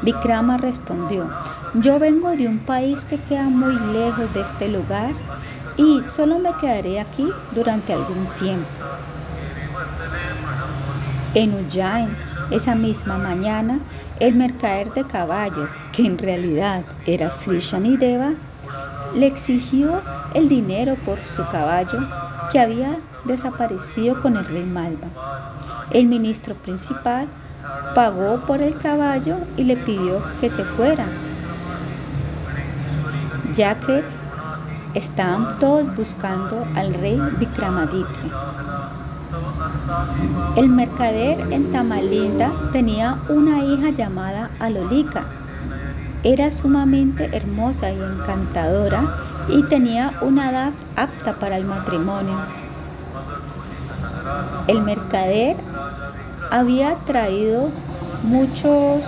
Vikrama 0.01 0.57
respondió, 0.57 1.29
yo 1.73 1.99
vengo 1.99 2.29
de 2.29 2.47
un 2.47 2.59
país 2.59 3.01
que 3.01 3.17
queda 3.17 3.43
muy 3.43 3.75
lejos 3.93 4.33
de 4.33 4.41
este 4.41 4.69
lugar 4.69 5.11
y 5.75 6.03
solo 6.05 6.39
me 6.39 6.53
quedaré 6.53 7.01
aquí 7.01 7.27
durante 7.51 7.91
algún 7.91 8.27
tiempo. 8.39 8.65
En 11.33 11.53
Ujjain, 11.53 12.15
esa 12.49 12.75
misma 12.75 13.17
mañana, 13.17 13.79
el 14.21 14.35
mercader 14.35 14.93
de 14.93 15.03
caballos, 15.03 15.69
que 15.91 16.05
en 16.05 16.17
realidad 16.17 16.83
era 17.05 17.29
Sri 17.29 17.59
Shanideva, 17.59 18.35
le 19.15 19.27
exigió 19.27 20.01
el 20.33 20.47
dinero 20.47 20.95
por 21.05 21.19
su 21.19 21.45
caballo 21.47 21.99
que 22.51 22.59
había 22.59 22.99
desaparecido 23.25 24.21
con 24.21 24.37
el 24.37 24.45
rey 24.45 24.63
Malva. 24.63 25.54
El 25.91 26.07
ministro 26.07 26.55
principal 26.55 27.27
pagó 27.93 28.37
por 28.45 28.61
el 28.61 28.77
caballo 28.77 29.37
y 29.57 29.63
le 29.63 29.77
pidió 29.77 30.21
que 30.41 30.49
se 30.49 30.63
fuera, 30.63 31.05
ya 33.53 33.79
que 33.79 34.03
estaban 34.93 35.59
todos 35.59 35.95
buscando 35.95 36.65
al 36.75 36.93
rey 36.93 37.19
Vikramaditya. 37.39 38.31
El 40.55 40.69
mercader 40.69 41.39
en 41.51 41.71
Tamalinda 41.71 42.51
tenía 42.71 43.17
una 43.29 43.63
hija 43.63 43.89
llamada 43.89 44.49
Alolika. 44.59 45.25
Era 46.23 46.49
sumamente 46.49 47.29
hermosa 47.35 47.91
y 47.91 48.01
encantadora 48.01 49.03
y 49.47 49.63
tenía 49.63 50.13
una 50.21 50.49
edad 50.49 50.71
apta 50.95 51.33
para 51.33 51.57
el 51.57 51.65
matrimonio. 51.65 52.37
El 54.67 54.81
mercader 54.81 55.55
había 56.51 56.95
traído 57.05 57.69
muchos 58.23 59.03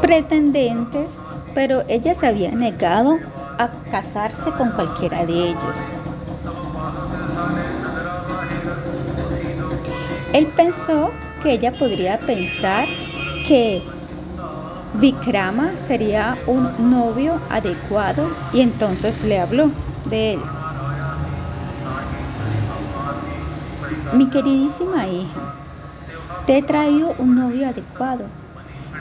pretendentes, 0.00 1.12
pero 1.54 1.82
ella 1.88 2.14
se 2.14 2.26
había 2.26 2.50
negado 2.50 3.18
a 3.58 3.68
casarse 3.90 4.50
con 4.52 4.70
cualquiera 4.70 5.24
de 5.24 5.50
ellos. 5.50 5.76
Él 10.32 10.48
pensó 10.56 11.10
que 11.42 11.52
ella 11.52 11.72
podría 11.72 12.18
pensar 12.18 12.86
que 13.46 13.82
Vikrama 14.94 15.76
sería 15.76 16.36
un 16.46 16.90
novio 16.90 17.40
adecuado 17.50 18.28
y 18.52 18.60
entonces 18.60 19.22
le 19.24 19.40
habló 19.40 19.70
de 20.06 20.34
él. 20.34 20.40
Mi 24.14 24.26
queridísima 24.30 25.08
hija, 25.08 25.40
te 26.46 26.58
he 26.58 26.62
traído 26.62 27.16
un 27.18 27.34
novio 27.34 27.68
adecuado. 27.68 28.26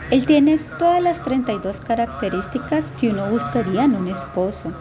Él 0.09 0.25
tiene 0.25 0.57
todas 0.79 1.03
las 1.03 1.23
32 1.23 1.81
características 1.81 2.91
que 2.99 3.11
uno 3.11 3.29
buscaría 3.29 3.83
en 3.83 3.93
un 3.93 4.07
esposo. 4.07 4.73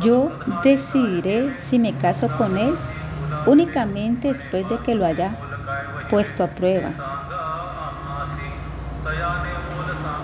Yo 0.00 0.32
decidiré 0.64 1.54
si 1.60 1.78
me 1.78 1.92
caso 1.94 2.28
con 2.38 2.56
él 2.56 2.74
únicamente 3.44 4.28
después 4.28 4.66
de 4.66 4.78
que 4.78 4.94
lo 4.94 5.04
haya 5.04 5.36
puesto 6.08 6.42
a 6.42 6.46
prueba. 6.46 6.88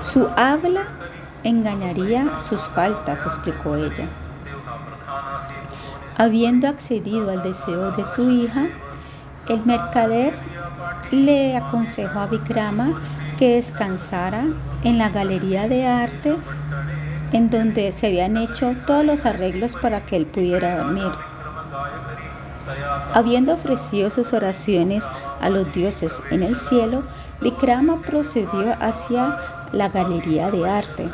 Su 0.00 0.28
habla 0.34 0.84
engañaría 1.44 2.40
sus 2.40 2.62
faltas, 2.62 3.26
explicó 3.26 3.76
ella. 3.76 4.06
Habiendo 6.18 6.66
accedido 6.66 7.30
al 7.30 7.42
deseo 7.44 7.92
de 7.92 8.04
su 8.04 8.28
hija, 8.30 8.66
el 9.48 9.64
mercader 9.64 10.34
le 11.12 11.56
aconsejó 11.56 12.18
a 12.18 12.26
Vikrama 12.26 13.00
que 13.38 13.54
descansara 13.54 14.44
en 14.82 14.98
la 14.98 15.10
galería 15.10 15.68
de 15.68 15.86
arte 15.86 16.36
en 17.32 17.50
donde 17.50 17.92
se 17.92 18.08
habían 18.08 18.36
hecho 18.36 18.74
todos 18.86 19.04
los 19.04 19.26
arreglos 19.26 19.76
para 19.76 20.04
que 20.04 20.16
él 20.16 20.26
pudiera 20.26 20.78
dormir. 20.78 21.12
Habiendo 23.14 23.54
ofrecido 23.54 24.10
sus 24.10 24.32
oraciones 24.32 25.04
a 25.40 25.50
los 25.50 25.72
dioses 25.72 26.12
en 26.30 26.42
el 26.42 26.56
cielo, 26.56 27.04
Vikrama 27.40 27.96
procedió 28.02 28.74
hacia 28.80 29.36
la 29.72 29.88
galería 29.88 30.50
de 30.50 30.68
arte. 30.68 31.08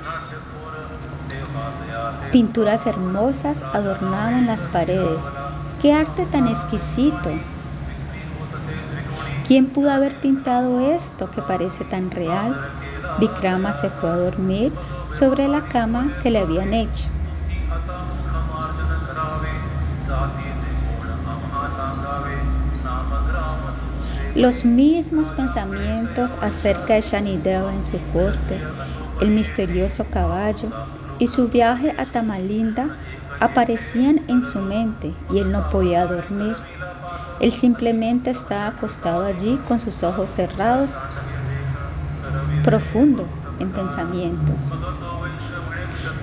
Pinturas 2.34 2.84
hermosas 2.86 3.62
adornaban 3.62 4.46
las 4.46 4.66
paredes. 4.66 5.20
¡Qué 5.80 5.92
arte 5.92 6.26
tan 6.26 6.48
exquisito! 6.48 7.30
¿Quién 9.46 9.66
pudo 9.66 9.92
haber 9.92 10.20
pintado 10.20 10.80
esto 10.80 11.30
que 11.30 11.40
parece 11.42 11.84
tan 11.84 12.10
real? 12.10 12.60
Vikrama 13.20 13.72
se 13.72 13.88
fue 13.88 14.10
a 14.10 14.16
dormir 14.16 14.72
sobre 15.16 15.46
la 15.46 15.66
cama 15.66 16.12
que 16.24 16.32
le 16.32 16.40
habían 16.40 16.74
hecho. 16.74 17.08
Los 24.34 24.64
mismos 24.64 25.30
pensamientos 25.30 26.32
acerca 26.42 26.94
de 26.94 27.00
Shanideva 27.00 27.72
en 27.72 27.84
su 27.84 28.00
corte, 28.12 28.58
el 29.20 29.30
misterioso 29.30 30.04
caballo 30.10 30.72
y 31.18 31.26
su 31.26 31.48
viaje 31.48 31.94
a 31.98 32.04
Tamalinda 32.04 32.96
aparecían 33.40 34.22
en 34.28 34.44
su 34.44 34.58
mente 34.60 35.12
y 35.30 35.38
él 35.38 35.52
no 35.52 35.68
podía 35.70 36.06
dormir. 36.06 36.56
Él 37.40 37.50
simplemente 37.52 38.30
estaba 38.30 38.68
acostado 38.68 39.24
allí 39.24 39.58
con 39.68 39.80
sus 39.80 40.02
ojos 40.02 40.30
cerrados, 40.30 40.96
profundo 42.62 43.26
en 43.60 43.70
pensamientos. 43.70 44.72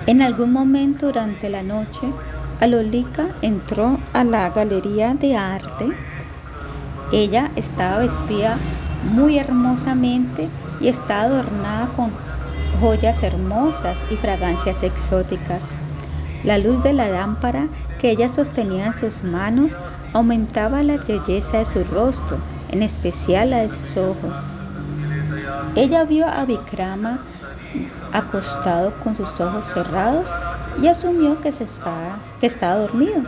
En 0.07 0.21
algún 0.21 0.51
momento 0.51 1.07
durante 1.07 1.49
la 1.49 1.63
noche, 1.63 2.11
Alolika 2.59 3.27
entró 3.41 3.99
a 4.13 4.23
la 4.23 4.49
galería 4.49 5.13
de 5.13 5.35
arte. 5.35 5.91
Ella 7.11 7.51
estaba 7.55 7.99
vestida 7.99 8.57
muy 9.13 9.37
hermosamente 9.37 10.49
y 10.79 10.87
estaba 10.87 11.23
adornada 11.23 11.87
con 11.95 12.11
joyas 12.79 13.23
hermosas 13.23 13.97
y 14.09 14.15
fragancias 14.15 14.83
exóticas. 14.83 15.61
La 16.43 16.57
luz 16.57 16.81
de 16.81 16.93
la 16.93 17.07
lámpara 17.07 17.67
que 17.99 18.09
ella 18.09 18.29
sostenía 18.29 18.87
en 18.87 18.93
sus 18.93 19.23
manos 19.23 19.77
aumentaba 20.13 20.81
la 20.83 20.97
belleza 20.97 21.57
de 21.57 21.65
su 21.65 21.83
rostro, 21.83 22.37
en 22.69 22.81
especial 22.81 23.51
la 23.51 23.59
de 23.59 23.69
sus 23.69 23.97
ojos. 23.97 24.37
Ella 25.75 26.03
vio 26.03 26.27
a 26.27 26.43
Vikrama 26.45 27.19
acostado 28.11 28.93
con 29.03 29.15
sus 29.15 29.39
ojos 29.39 29.65
cerrados 29.65 30.27
y 30.81 30.87
asumió 30.87 31.39
que, 31.41 31.51
se 31.51 31.63
estaba, 31.63 32.19
que 32.39 32.47
estaba 32.47 32.75
dormido. 32.75 33.23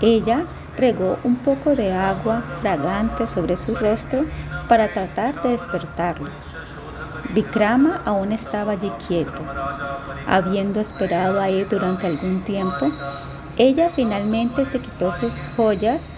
Ella 0.00 0.44
regó 0.76 1.18
un 1.24 1.36
poco 1.36 1.76
de 1.76 1.92
agua 1.92 2.42
fragante 2.60 3.26
sobre 3.26 3.56
su 3.56 3.74
rostro 3.74 4.24
para 4.68 4.88
tratar 4.88 5.40
de 5.42 5.50
despertarlo. 5.50 6.28
Vikrama 7.34 8.00
aún 8.04 8.32
estaba 8.32 8.72
allí 8.72 8.90
quieto. 9.06 9.42
Habiendo 10.26 10.80
esperado 10.80 11.40
a 11.40 11.48
él 11.48 11.66
durante 11.68 12.06
algún 12.06 12.42
tiempo, 12.42 12.90
ella 13.56 13.90
finalmente 13.94 14.64
se 14.64 14.80
quitó 14.80 15.12
sus 15.12 15.40
joyas 15.56 16.08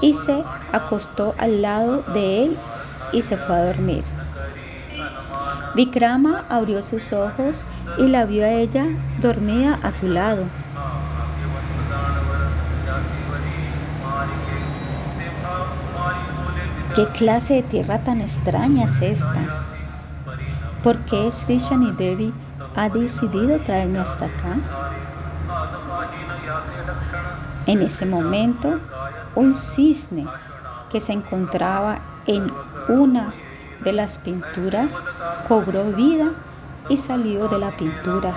y 0.00 0.14
se 0.14 0.44
acostó 0.72 1.34
al 1.38 1.62
lado 1.62 2.02
de 2.14 2.44
él 2.44 2.56
y 3.12 3.22
se 3.22 3.36
fue 3.36 3.56
a 3.56 3.64
dormir. 3.64 4.04
Vikrama 5.74 6.44
abrió 6.48 6.82
sus 6.82 7.12
ojos 7.12 7.64
y 7.98 8.06
la 8.08 8.24
vio 8.24 8.44
a 8.44 8.50
ella 8.50 8.86
dormida 9.20 9.78
a 9.82 9.92
su 9.92 10.08
lado. 10.08 10.44
¿Qué 16.94 17.06
clase 17.06 17.54
de 17.54 17.62
tierra 17.62 17.98
tan 17.98 18.20
extraña 18.20 18.84
es 18.84 19.02
esta? 19.02 19.77
¿Por 20.82 20.96
qué 20.98 21.30
Sri 21.32 21.58
Shani 21.58 21.92
Devi 21.92 22.32
ha 22.76 22.88
decidido 22.88 23.58
traerme 23.60 23.98
hasta 23.98 24.26
acá? 24.26 24.56
En 27.66 27.82
ese 27.82 28.06
momento, 28.06 28.78
un 29.34 29.56
cisne 29.56 30.26
que 30.90 31.00
se 31.00 31.12
encontraba 31.12 31.98
en 32.26 32.50
una 32.88 33.32
de 33.84 33.92
las 33.92 34.18
pinturas 34.18 34.94
cobró 35.48 35.84
vida 35.84 36.32
y 36.88 36.96
salió 36.96 37.48
de 37.48 37.58
la 37.58 37.70
pintura. 37.72 38.32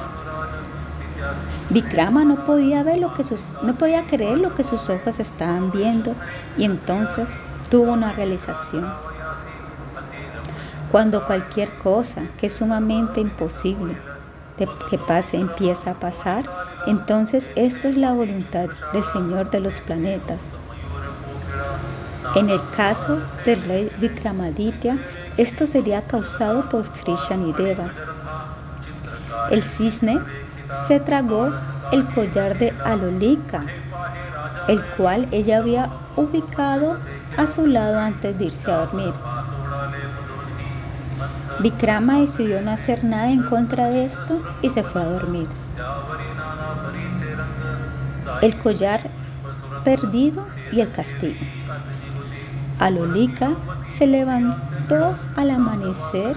Vikrama 1.69 2.25
no 2.25 2.43
podía 2.43 2.83
ver 2.83 2.97
lo 2.97 3.13
que 3.13 3.23
sus, 3.23 3.55
no 3.63 3.73
podía 3.75 4.05
creer 4.07 4.39
lo 4.39 4.53
que 4.55 4.63
sus 4.63 4.89
ojos 4.89 5.19
estaban 5.19 5.71
viendo 5.71 6.15
y 6.57 6.65
entonces 6.65 7.33
tuvo 7.69 7.93
una 7.93 8.11
realización. 8.11 8.85
Cuando 10.91 11.25
cualquier 11.25 11.69
cosa 11.79 12.23
que 12.37 12.47
es 12.47 12.53
sumamente 12.53 13.21
imposible 13.21 13.97
que 14.89 14.97
pase 14.97 15.37
empieza 15.37 15.91
a 15.91 15.99
pasar, 15.99 16.43
entonces 16.85 17.49
esto 17.55 17.87
es 17.87 17.97
la 17.97 18.13
voluntad 18.13 18.67
del 18.93 19.03
Señor 19.03 19.49
de 19.49 19.59
los 19.59 19.79
planetas. 19.79 20.41
En 22.35 22.49
el 22.49 22.61
caso 22.75 23.19
del 23.45 23.61
rey 23.63 23.91
Vikramaditya, 23.99 24.97
esto 25.37 25.65
sería 25.65 26.01
causado 26.03 26.69
por 26.69 26.85
Sri 26.85 27.15
Shanideva. 27.15 27.89
El 29.49 29.63
cisne 29.63 30.19
se 30.87 30.99
tragó 30.99 31.51
el 31.91 32.07
collar 32.09 32.57
de 32.57 32.73
Alolika, 32.85 33.63
el 34.67 34.83
cual 34.97 35.27
ella 35.31 35.57
había 35.57 35.89
ubicado 36.15 36.97
a 37.37 37.47
su 37.47 37.65
lado 37.65 37.99
antes 37.99 38.37
de 38.37 38.45
irse 38.45 38.71
a 38.71 38.85
dormir. 38.85 39.13
Vikrama 41.61 42.19
decidió 42.19 42.61
no 42.61 42.71
hacer 42.71 43.03
nada 43.03 43.29
en 43.29 43.43
contra 43.43 43.89
de 43.89 44.05
esto 44.05 44.41
y 44.61 44.69
se 44.69 44.83
fue 44.83 45.01
a 45.01 45.05
dormir. 45.05 45.47
El 48.41 48.57
collar 48.57 49.09
perdido 49.83 50.43
y 50.71 50.81
el 50.81 50.91
castigo. 50.91 51.39
Alolika 52.79 53.51
se 53.93 54.07
levantó 54.07 55.15
al 55.35 55.51
amanecer 55.51 56.33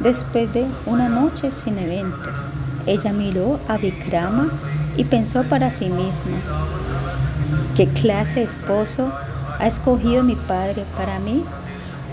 después 0.00 0.52
de 0.54 0.66
una 0.86 1.08
noche 1.10 1.50
sin 1.50 1.78
eventos. 1.78 2.34
Ella 2.86 3.12
miró 3.12 3.60
a 3.68 3.76
Vikrama 3.76 4.48
y 4.96 5.04
pensó 5.04 5.44
para 5.44 5.70
sí 5.70 5.90
misma, 5.90 6.38
¿qué 7.76 7.86
clase 7.88 8.36
de 8.36 8.42
esposo 8.44 9.12
ha 9.58 9.66
escogido 9.66 10.22
mi 10.22 10.36
padre 10.36 10.84
para 10.96 11.18
mí? 11.18 11.44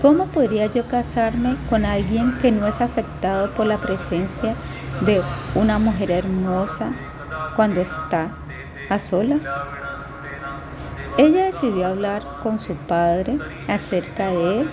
¿Cómo 0.05 0.27
podría 0.27 0.67
yo 0.67 0.87
casarme 0.87 1.57
con 1.67 1.83
alguien 1.83 2.37
que 2.39 2.51
no 2.51 2.67
es 2.67 2.79
afectado 2.79 3.49
por 3.55 3.65
la 3.65 3.79
presencia 3.79 4.53
de 5.01 5.19
una 5.55 5.79
mujer 5.79 6.11
hermosa 6.11 6.91
cuando 7.55 7.81
está 7.81 8.29
a 8.87 8.99
solas? 8.99 9.47
Ella 11.17 11.45
decidió 11.45 11.87
hablar 11.87 12.21
con 12.43 12.59
su 12.59 12.75
padre 12.75 13.39
acerca 13.67 14.27
de 14.27 14.61
él 14.61 14.69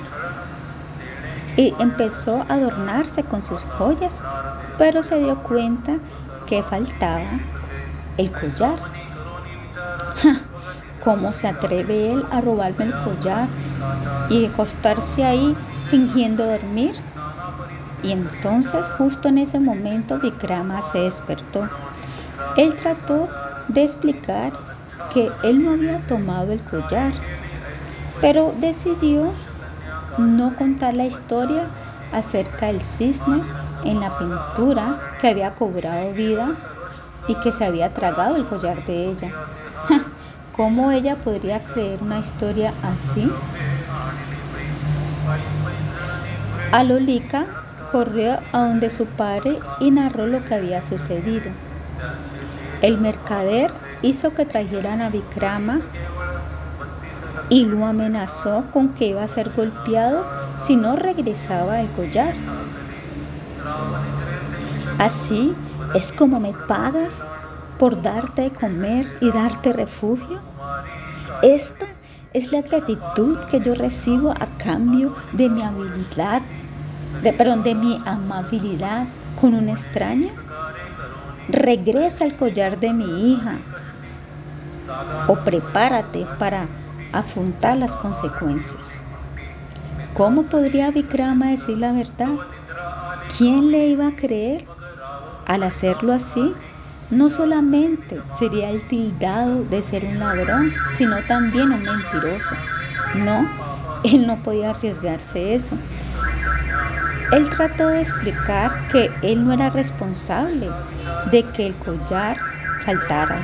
y 1.56 1.74
empezó 1.78 2.44
a 2.50 2.52
adornarse 2.56 3.24
con 3.24 3.40
sus 3.40 3.64
joyas, 3.64 4.28
pero 4.76 5.02
se 5.02 5.18
dio 5.18 5.42
cuenta 5.44 5.94
que 6.46 6.62
faltaba 6.62 7.24
el 8.18 8.30
collar. 8.30 8.76
¿Cómo 11.04 11.32
se 11.32 11.48
atreve 11.48 12.12
él 12.12 12.24
a 12.30 12.40
robarme 12.40 12.84
el 12.84 12.92
collar 13.02 13.48
y 14.30 14.46
acostarse 14.46 15.24
ahí 15.24 15.56
fingiendo 15.90 16.46
dormir? 16.46 16.94
Y 18.02 18.12
entonces 18.12 18.86
justo 18.98 19.28
en 19.28 19.38
ese 19.38 19.58
momento 19.58 20.18
Vikrama 20.20 20.80
se 20.92 21.00
despertó. 21.00 21.68
Él 22.56 22.74
trató 22.76 23.28
de 23.68 23.84
explicar 23.84 24.52
que 25.12 25.30
él 25.42 25.64
no 25.64 25.72
había 25.72 25.98
tomado 26.06 26.52
el 26.52 26.60
collar, 26.60 27.12
pero 28.20 28.54
decidió 28.60 29.32
no 30.18 30.54
contar 30.56 30.94
la 30.94 31.06
historia 31.06 31.66
acerca 32.12 32.66
del 32.66 32.80
cisne 32.80 33.42
en 33.84 34.00
la 34.00 34.16
pintura 34.18 34.98
que 35.20 35.28
había 35.28 35.54
cobrado 35.54 36.12
vida 36.12 36.50
y 37.28 37.34
que 37.36 37.52
se 37.52 37.64
había 37.64 37.92
tragado 37.92 38.36
el 38.36 38.46
collar 38.46 38.84
de 38.84 39.10
ella. 39.10 39.32
¿Cómo 40.56 40.90
ella 40.90 41.16
podría 41.16 41.60
creer 41.60 42.02
una 42.02 42.18
historia 42.18 42.74
así? 42.82 43.30
Alolika 46.72 47.46
corrió 47.90 48.38
a 48.52 48.58
donde 48.58 48.90
su 48.90 49.06
padre 49.06 49.58
y 49.80 49.90
narró 49.90 50.26
lo 50.26 50.44
que 50.44 50.54
había 50.54 50.82
sucedido. 50.82 51.50
El 52.82 52.98
mercader 52.98 53.72
hizo 54.02 54.34
que 54.34 54.44
trajeran 54.44 55.00
a 55.00 55.08
Vikrama 55.08 55.80
y 57.48 57.64
lo 57.64 57.86
amenazó 57.86 58.64
con 58.72 58.90
que 58.90 59.06
iba 59.06 59.22
a 59.22 59.28
ser 59.28 59.50
golpeado 59.54 60.26
si 60.62 60.76
no 60.76 60.96
regresaba 60.96 61.80
el 61.80 61.88
collar. 61.90 62.34
Así 64.98 65.54
es 65.94 66.12
como 66.12 66.40
me 66.40 66.52
pagas 66.52 67.22
por 67.78 68.02
darte 68.02 68.42
de 68.42 68.50
comer 68.50 69.06
y 69.20 69.30
darte 69.30 69.72
refugio. 69.72 70.40
Esta 71.42 71.86
es 72.32 72.52
la 72.52 72.62
gratitud 72.62 73.38
que 73.50 73.60
yo 73.60 73.74
recibo 73.74 74.30
a 74.30 74.46
cambio 74.58 75.14
de 75.32 75.48
mi 75.48 75.62
habilidad 75.62 76.42
perdón, 77.30 77.62
de 77.62 77.74
mi 77.74 78.00
amabilidad 78.06 79.06
con 79.40 79.54
una 79.54 79.72
extraña? 79.72 80.30
Regresa 81.48 82.24
el 82.24 82.34
collar 82.34 82.80
de 82.80 82.92
mi 82.92 83.32
hija 83.32 83.58
o 85.28 85.36
prepárate 85.36 86.26
para 86.38 86.66
afrontar 87.12 87.76
las 87.76 87.94
consecuencias. 87.96 89.00
¿Cómo 90.14 90.44
podría 90.44 90.90
Vikrama 90.90 91.50
decir 91.50 91.78
la 91.78 91.92
verdad? 91.92 92.34
¿Quién 93.36 93.70
le 93.70 93.88
iba 93.88 94.08
a 94.08 94.16
creer? 94.16 94.64
Al 95.46 95.62
hacerlo 95.62 96.12
así, 96.12 96.52
no 97.12 97.28
solamente 97.28 98.22
sería 98.38 98.70
el 98.70 98.88
tildado 98.88 99.64
de 99.64 99.82
ser 99.82 100.02
un 100.06 100.18
ladrón, 100.18 100.72
sino 100.96 101.22
también 101.24 101.70
un 101.70 101.82
mentiroso. 101.82 102.54
No, 103.14 103.46
él 104.02 104.26
no 104.26 104.36
podía 104.42 104.70
arriesgarse 104.70 105.54
eso. 105.54 105.76
Él 107.32 107.50
trató 107.50 107.88
de 107.88 108.00
explicar 108.00 108.88
que 108.88 109.10
él 109.20 109.44
no 109.46 109.52
era 109.52 109.68
responsable 109.68 110.70
de 111.30 111.42
que 111.42 111.66
el 111.66 111.74
collar 111.74 112.38
faltara. 112.84 113.42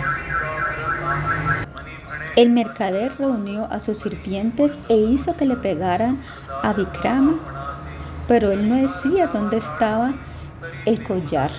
El 2.37 2.51
mercader 2.51 3.13
reunió 3.19 3.67
a 3.71 3.81
sus 3.81 3.99
sirvientes 3.99 4.79
e 4.89 4.97
hizo 4.97 5.37
que 5.37 5.45
le 5.45 5.57
pegaran 5.57 6.19
a 6.63 6.73
Vikrama, 6.73 7.35
pero 8.27 8.51
él 8.51 8.67
no 8.67 8.77
decía 8.77 9.27
dónde 9.27 9.59
estaba 9.59 10.15
el 10.87 11.03
collar 11.03 11.51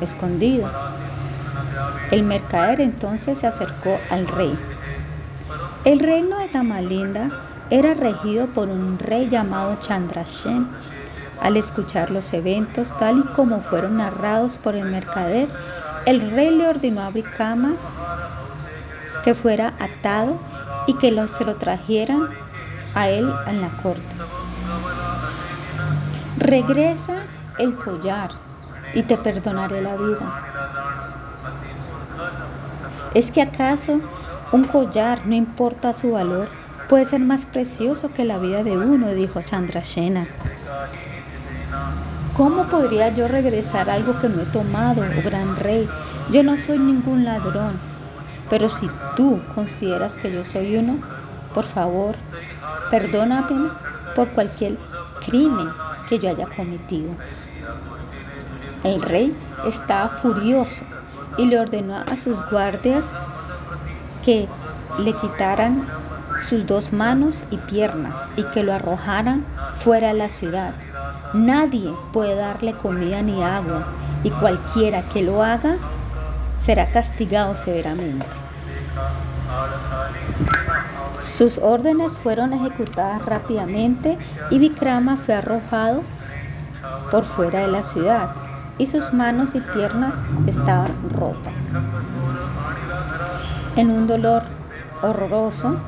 escondido. 0.00 0.70
El 2.10 2.22
mercader 2.22 2.80
entonces 2.80 3.38
se 3.38 3.46
acercó 3.46 3.98
al 4.10 4.26
rey. 4.26 4.58
El 5.84 6.00
reino 6.00 6.38
de 6.38 6.48
Tamalinda 6.48 7.30
era 7.70 7.94
regido 7.94 8.46
por 8.48 8.68
un 8.68 8.98
rey 8.98 9.28
llamado 9.28 9.76
Chandrasen 9.80 10.68
al 11.40 11.56
escuchar 11.56 12.10
los 12.10 12.32
eventos 12.32 12.96
tal 12.98 13.18
y 13.18 13.22
como 13.34 13.60
fueron 13.60 13.98
narrados 13.98 14.56
por 14.56 14.74
el 14.74 14.86
mercader, 14.86 15.48
el 16.04 16.30
rey 16.32 16.50
le 16.50 16.68
ordenó 16.68 17.02
a 17.02 17.10
Bricama 17.10 17.74
que 19.24 19.34
fuera 19.34 19.74
atado 19.78 20.40
y 20.86 20.94
que 20.94 21.10
se 21.28 21.44
lo 21.44 21.56
trajeran 21.56 22.28
a 22.94 23.08
él 23.08 23.32
en 23.46 23.60
la 23.60 23.68
corte. 23.82 24.02
Regresa 26.38 27.16
el 27.58 27.76
collar 27.76 28.30
y 28.94 29.02
te 29.02 29.16
perdonaré 29.16 29.82
la 29.82 29.96
vida. 29.96 30.57
¿Es 33.14 33.30
que 33.30 33.40
acaso 33.40 34.00
un 34.52 34.64
collar, 34.64 35.26
no 35.26 35.34
importa 35.34 35.92
su 35.92 36.12
valor, 36.12 36.48
puede 36.88 37.06
ser 37.06 37.20
más 37.20 37.46
precioso 37.46 38.12
que 38.12 38.24
la 38.24 38.38
vida 38.38 38.62
de 38.62 38.76
uno? 38.76 39.12
dijo 39.12 39.40
Chandrasena. 39.40 40.26
¿Cómo 42.36 42.64
podría 42.64 43.08
yo 43.08 43.26
regresar 43.26 43.88
algo 43.88 44.18
que 44.20 44.28
no 44.28 44.42
he 44.42 44.46
tomado, 44.46 45.02
oh 45.02 45.22
gran 45.24 45.56
rey? 45.56 45.88
Yo 46.30 46.42
no 46.42 46.58
soy 46.58 46.78
ningún 46.78 47.24
ladrón. 47.24 47.78
Pero 48.50 48.68
si 48.68 48.88
tú 49.16 49.40
consideras 49.54 50.12
que 50.14 50.30
yo 50.30 50.44
soy 50.44 50.76
uno, 50.76 50.98
por 51.54 51.64
favor, 51.64 52.14
perdóname 52.90 53.70
por 54.14 54.28
cualquier 54.28 54.76
crimen 55.26 55.68
que 56.08 56.18
yo 56.18 56.30
haya 56.30 56.46
cometido. 56.46 57.10
El 58.84 59.02
rey 59.02 59.34
estaba 59.66 60.08
furioso 60.08 60.84
y 61.38 61.46
le 61.46 61.58
ordenó 61.58 61.96
a 61.96 62.16
sus 62.16 62.38
guardias 62.50 63.06
que 64.24 64.46
le 64.98 65.12
quitaran 65.14 65.86
sus 66.42 66.66
dos 66.66 66.92
manos 66.92 67.44
y 67.50 67.56
piernas 67.56 68.16
y 68.36 68.42
que 68.50 68.62
lo 68.62 68.74
arrojaran 68.74 69.44
fuera 69.74 70.08
de 70.08 70.14
la 70.14 70.28
ciudad. 70.28 70.74
Nadie 71.32 71.92
puede 72.12 72.34
darle 72.34 72.72
comida 72.74 73.22
ni 73.22 73.42
agua 73.42 73.86
y 74.24 74.30
cualquiera 74.30 75.02
que 75.02 75.22
lo 75.22 75.42
haga 75.42 75.76
será 76.64 76.90
castigado 76.90 77.56
severamente. 77.56 78.26
Sus 81.22 81.58
órdenes 81.58 82.18
fueron 82.18 82.52
ejecutadas 82.52 83.24
rápidamente 83.24 84.18
y 84.50 84.58
Vikrama 84.58 85.16
fue 85.16 85.34
arrojado 85.34 86.02
por 87.10 87.24
fuera 87.24 87.60
de 87.60 87.68
la 87.68 87.82
ciudad 87.82 88.30
y 88.78 88.86
sus 88.86 89.12
manos 89.12 89.54
y 89.54 89.60
piernas 89.60 90.14
estaban 90.46 90.92
rotas. 91.10 91.54
En 93.76 93.90
un 93.90 94.06
dolor 94.06 94.42
horroroso, 95.02 95.80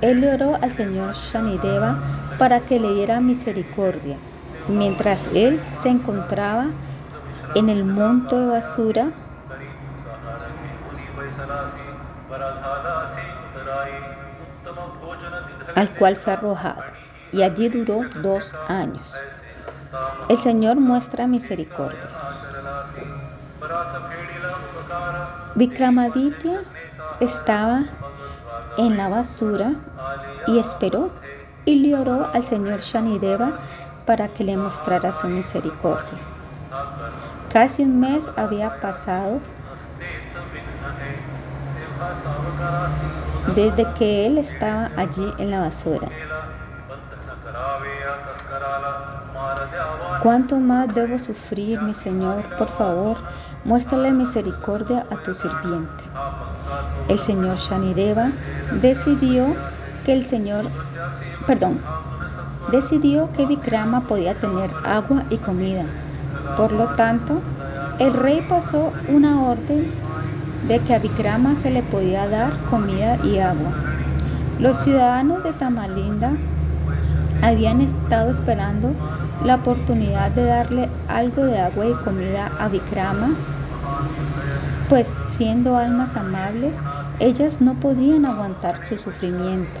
él 0.00 0.24
oró 0.24 0.56
al 0.56 0.72
señor 0.72 1.14
Shanideva 1.14 1.98
para 2.38 2.60
que 2.60 2.80
le 2.80 2.94
diera 2.94 3.20
misericordia 3.20 4.16
mientras 4.68 5.28
él 5.34 5.60
se 5.80 5.88
encontraba 5.90 6.66
en 7.54 7.68
el 7.68 7.84
monte 7.84 8.36
de 8.36 8.46
basura 8.46 9.08
al 15.74 15.94
cual 15.94 16.16
fue 16.16 16.32
arrojado, 16.32 16.82
y 17.32 17.42
allí 17.42 17.68
duró 17.68 18.00
dos 18.22 18.54
años. 18.68 19.14
El 20.28 20.36
Señor 20.36 20.76
muestra 20.76 21.26
misericordia. 21.26 22.08
Vikramaditya 25.54 26.62
estaba 27.20 27.84
en 28.78 28.96
la 28.96 29.08
basura 29.08 29.74
y 30.46 30.58
esperó 30.58 31.10
y 31.64 31.76
le 31.76 31.96
oró 31.96 32.28
al 32.32 32.44
Señor 32.44 32.80
Shanideva 32.80 33.58
para 34.04 34.28
que 34.28 34.44
le 34.44 34.56
mostrara 34.56 35.12
su 35.12 35.28
misericordia. 35.28 36.18
Casi 37.52 37.82
un 37.82 38.00
mes 38.00 38.30
había 38.36 38.80
pasado 38.80 39.40
desde 43.54 43.86
que 43.94 44.26
él 44.26 44.38
estaba 44.38 44.90
allí 44.96 45.32
en 45.38 45.50
la 45.50 45.60
basura. 45.60 46.08
¿Cuánto 50.22 50.58
más 50.58 50.94
debo 50.94 51.18
sufrir, 51.18 51.80
mi 51.82 51.94
Señor? 51.94 52.44
Por 52.58 52.68
favor, 52.68 53.16
muéstrale 53.64 54.10
misericordia 54.12 55.06
a 55.10 55.16
tu 55.22 55.34
sirviente. 55.34 56.04
El 57.08 57.18
Señor 57.18 57.56
Shanideva 57.56 58.32
decidió 58.80 59.54
que 60.04 60.12
el 60.12 60.24
Señor, 60.24 60.66
perdón, 61.46 61.80
decidió 62.70 63.30
que 63.32 63.46
Vikrama 63.46 64.06
podía 64.06 64.34
tener 64.34 64.70
agua 64.84 65.24
y 65.30 65.36
comida. 65.36 65.84
Por 66.56 66.72
lo 66.72 66.86
tanto, 66.94 67.40
el 67.98 68.12
rey 68.12 68.44
pasó 68.48 68.92
una 69.08 69.42
orden 69.42 69.92
de 70.68 70.80
que 70.80 70.94
a 70.94 70.98
Vikrama 70.98 71.54
se 71.54 71.70
le 71.70 71.82
podía 71.82 72.28
dar 72.28 72.56
comida 72.70 73.16
y 73.24 73.38
agua. 73.38 73.72
Los 74.58 74.78
ciudadanos 74.78 75.44
de 75.44 75.52
Tamalinda 75.52 76.32
habían 77.42 77.80
estado 77.80 78.30
esperando 78.30 78.92
la 79.44 79.56
oportunidad 79.56 80.30
de 80.30 80.46
darle 80.46 80.88
algo 81.08 81.44
de 81.44 81.60
agua 81.60 81.86
y 81.86 81.92
comida 82.04 82.50
a 82.58 82.68
Vikrama, 82.68 83.34
pues 84.88 85.12
siendo 85.26 85.76
almas 85.76 86.16
amables, 86.16 86.80
ellas 87.18 87.60
no 87.60 87.74
podían 87.74 88.24
aguantar 88.24 88.80
su 88.80 88.98
sufrimiento. 88.98 89.80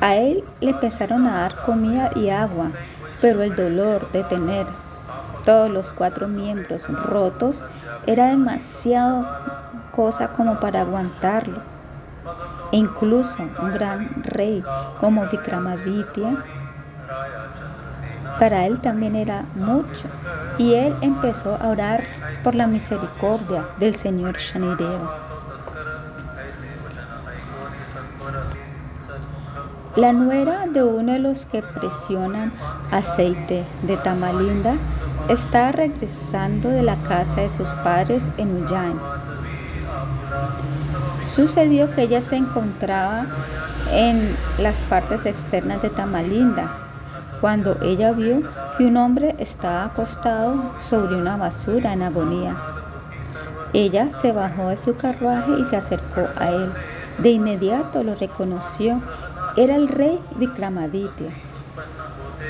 A 0.00 0.14
él 0.14 0.44
le 0.60 0.70
empezaron 0.70 1.26
a 1.26 1.40
dar 1.40 1.56
comida 1.62 2.10
y 2.14 2.28
agua, 2.30 2.70
pero 3.20 3.42
el 3.42 3.54
dolor 3.56 4.10
de 4.12 4.22
tener 4.24 4.66
todos 5.44 5.70
los 5.70 5.90
cuatro 5.90 6.28
miembros 6.28 6.86
rotos 6.88 7.64
era 8.06 8.26
demasiado 8.26 9.26
cosa 9.92 10.28
como 10.32 10.60
para 10.60 10.82
aguantarlo. 10.82 11.62
E 12.72 12.76
incluso 12.76 13.42
un 13.42 13.72
gran 13.72 14.22
rey 14.24 14.62
como 15.00 15.26
Vikramaditya, 15.26 16.44
para 18.38 18.66
él 18.66 18.78
también 18.80 19.16
era 19.16 19.44
mucho. 19.54 20.08
Y 20.58 20.74
él 20.74 20.94
empezó 21.00 21.56
a 21.60 21.68
orar 21.68 22.04
por 22.44 22.54
la 22.54 22.66
misericordia 22.66 23.64
del 23.78 23.94
Señor 23.94 24.36
Shanideva. 24.38 25.28
La 29.96 30.12
nuera 30.12 30.66
de 30.68 30.84
uno 30.84 31.12
de 31.12 31.18
los 31.18 31.44
que 31.46 31.60
presionan 31.60 32.52
aceite 32.92 33.64
de 33.82 33.96
Tamalinda 33.96 34.76
está 35.28 35.72
regresando 35.72 36.68
de 36.68 36.82
la 36.82 36.96
casa 37.02 37.40
de 37.40 37.50
sus 37.50 37.68
padres 37.82 38.30
en 38.36 38.62
Ujjain. 38.62 38.98
Sucedió 41.28 41.94
que 41.94 42.02
ella 42.02 42.22
se 42.22 42.36
encontraba 42.36 43.26
en 43.92 44.34
las 44.58 44.80
partes 44.80 45.26
externas 45.26 45.82
de 45.82 45.90
Tamalinda 45.90 46.70
cuando 47.42 47.76
ella 47.82 48.12
vio 48.12 48.42
que 48.76 48.86
un 48.86 48.96
hombre 48.96 49.36
estaba 49.38 49.84
acostado 49.84 50.72
sobre 50.80 51.16
una 51.16 51.36
basura 51.36 51.92
en 51.92 52.02
agonía. 52.02 52.56
Ella 53.74 54.10
se 54.10 54.32
bajó 54.32 54.68
de 54.68 54.78
su 54.78 54.96
carruaje 54.96 55.52
y 55.60 55.64
se 55.64 55.76
acercó 55.76 56.26
a 56.36 56.48
él. 56.48 56.72
De 57.18 57.30
inmediato 57.30 58.02
lo 58.02 58.14
reconoció. 58.14 59.00
Era 59.56 59.76
el 59.76 59.88
rey 59.88 60.18
Vikramaditya. 60.36 61.30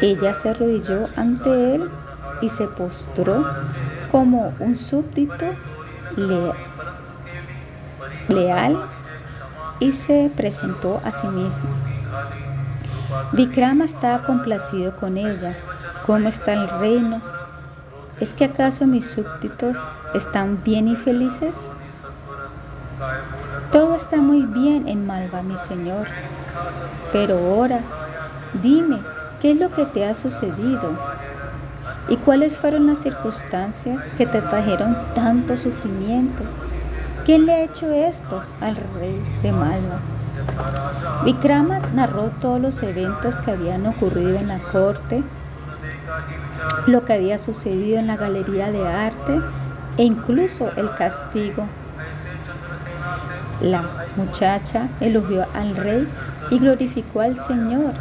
Ella 0.01 0.35
se 0.35 0.51
arrodilló 0.51 1.09
ante 1.17 1.75
él 1.75 1.91
y 2.41 2.49
se 2.49 2.69
postró 2.69 3.45
como 4.13 4.55
un 4.61 4.77
súbdito 4.77 5.47
leal 8.29 8.79
y 9.81 9.93
se 9.93 10.31
presentó 10.37 11.01
a 11.05 11.13
sí 11.13 11.27
mismo. 11.29 11.69
Vikrama 13.33 13.85
estaba 13.85 14.25
complacido 14.25 14.97
con 14.97 15.17
ella. 15.17 15.57
¿Cómo 16.07 16.29
está 16.29 16.55
el 16.55 16.69
reino? 16.69 17.21
¿Es 18.21 18.33
que 18.33 18.45
acaso 18.47 18.87
mis 18.87 19.09
súbditos 19.09 19.79
están 20.15 20.63
bien 20.65 20.89
y 20.89 20.97
felices? 20.97 21.71
Todo 23.71 23.95
está 23.95 24.17
muy 24.17 24.43
bien 24.43 24.89
en 24.89 25.07
Malva, 25.07 25.43
mi 25.43 25.57
señor. 25.57 26.07
Pero 27.13 27.39
ahora, 27.39 27.81
dime, 28.63 28.99
¿qué 29.41 29.53
es 29.53 29.59
lo 29.59 29.69
que 29.69 29.85
te 29.85 30.07
ha 30.07 30.15
sucedido? 30.15 30.93
¿Y 32.09 32.17
cuáles 32.17 32.59
fueron 32.59 32.87
las 32.87 32.99
circunstancias 32.99 34.11
que 34.17 34.27
te 34.27 34.41
trajeron 34.41 34.97
tanto 35.15 35.57
sufrimiento? 35.57 36.43
¿Quién 37.29 37.45
le 37.45 37.53
ha 37.53 37.63
hecho 37.63 37.93
esto 37.93 38.43
al 38.63 38.75
rey 38.75 39.23
de 39.43 39.53
Malva? 39.53 40.01
Vikrama 41.27 41.79
narró 41.93 42.31
todos 42.41 42.59
los 42.59 42.83
eventos 42.83 43.43
que 43.43 43.51
habían 43.51 43.87
ocurrido 43.87 44.39
en 44.39 44.49
la 44.49 44.59
corte, 44.59 45.23
lo 46.87 47.05
que 47.05 47.13
había 47.13 47.37
sucedido 47.37 47.99
en 47.99 48.07
la 48.07 48.17
galería 48.17 48.73
de 48.73 48.89
arte 48.89 49.43
e 49.99 50.05
incluso 50.05 50.73
el 50.79 50.95
castigo. 50.95 51.67
La 53.61 53.85
muchacha 54.17 54.89
elogió 54.99 55.47
al 55.53 55.77
rey 55.77 56.09
y 56.51 56.59
glorificó 56.59 57.21
al 57.21 57.37
Señor, 57.37 57.93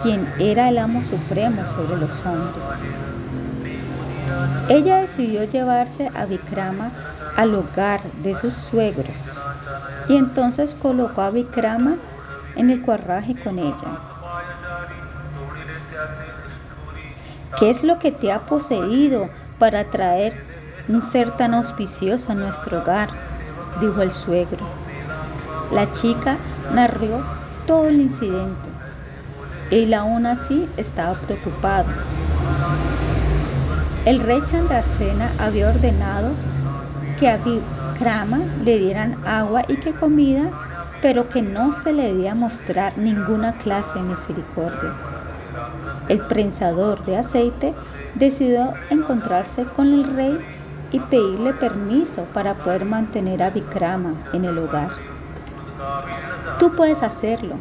quien 0.00 0.32
era 0.38 0.68
el 0.68 0.78
amo 0.78 1.02
supremo 1.02 1.66
sobre 1.66 1.96
los 1.96 2.24
hombres. 2.24 2.64
Ella 4.68 4.98
decidió 4.98 5.42
llevarse 5.42 6.08
a 6.14 6.24
Vikrama 6.24 6.92
al 7.36 7.54
hogar 7.54 8.02
de 8.22 8.34
sus 8.34 8.54
suegros 8.54 9.40
y 10.08 10.16
entonces 10.16 10.74
colocó 10.74 11.22
a 11.22 11.30
Vikrama 11.30 11.96
en 12.56 12.70
el 12.70 12.82
cuarraje 12.82 13.34
con 13.34 13.58
ella. 13.58 13.98
¿Qué 17.58 17.70
es 17.70 17.84
lo 17.84 17.98
que 17.98 18.12
te 18.12 18.32
ha 18.32 18.40
poseído 18.40 19.28
para 19.58 19.84
traer 19.84 20.36
un 20.88 21.00
ser 21.00 21.30
tan 21.30 21.54
auspicioso 21.54 22.32
a 22.32 22.34
nuestro 22.34 22.82
hogar? 22.82 23.08
dijo 23.80 24.02
el 24.02 24.12
suegro. 24.12 24.64
La 25.72 25.90
chica 25.90 26.36
narró 26.72 27.22
todo 27.66 27.88
el 27.88 28.00
incidente. 28.00 28.68
Él 29.70 29.94
aún 29.94 30.26
así 30.26 30.68
estaba 30.76 31.14
preocupado. 31.14 31.88
El 34.04 34.20
rey 34.20 34.42
Chandasena 34.44 35.32
había 35.38 35.68
ordenado 35.68 36.32
que 37.24 37.30
a 37.30 37.38
Vikrama 37.38 38.40
le 38.66 38.78
dieran 38.78 39.16
agua 39.24 39.62
y 39.68 39.76
que 39.76 39.94
comida 39.94 40.50
pero 41.00 41.30
que 41.30 41.40
no 41.40 41.72
se 41.72 41.94
le 41.94 42.08
debía 42.08 42.34
mostrar 42.34 42.98
ninguna 42.98 43.56
clase 43.56 43.94
de 43.94 44.04
misericordia. 44.04 44.92
El 46.10 46.18
prensador 46.26 47.02
de 47.06 47.16
aceite 47.16 47.72
decidió 48.14 48.74
encontrarse 48.90 49.64
con 49.64 49.94
el 49.94 50.04
rey 50.04 50.38
y 50.92 51.00
pedirle 51.00 51.54
permiso 51.54 52.24
para 52.34 52.56
poder 52.56 52.84
mantener 52.84 53.42
a 53.42 53.48
Vikrama 53.48 54.12
en 54.34 54.44
el 54.44 54.58
hogar. 54.58 54.90
Tú 56.58 56.76
puedes 56.76 57.02
hacerlo. 57.02 57.54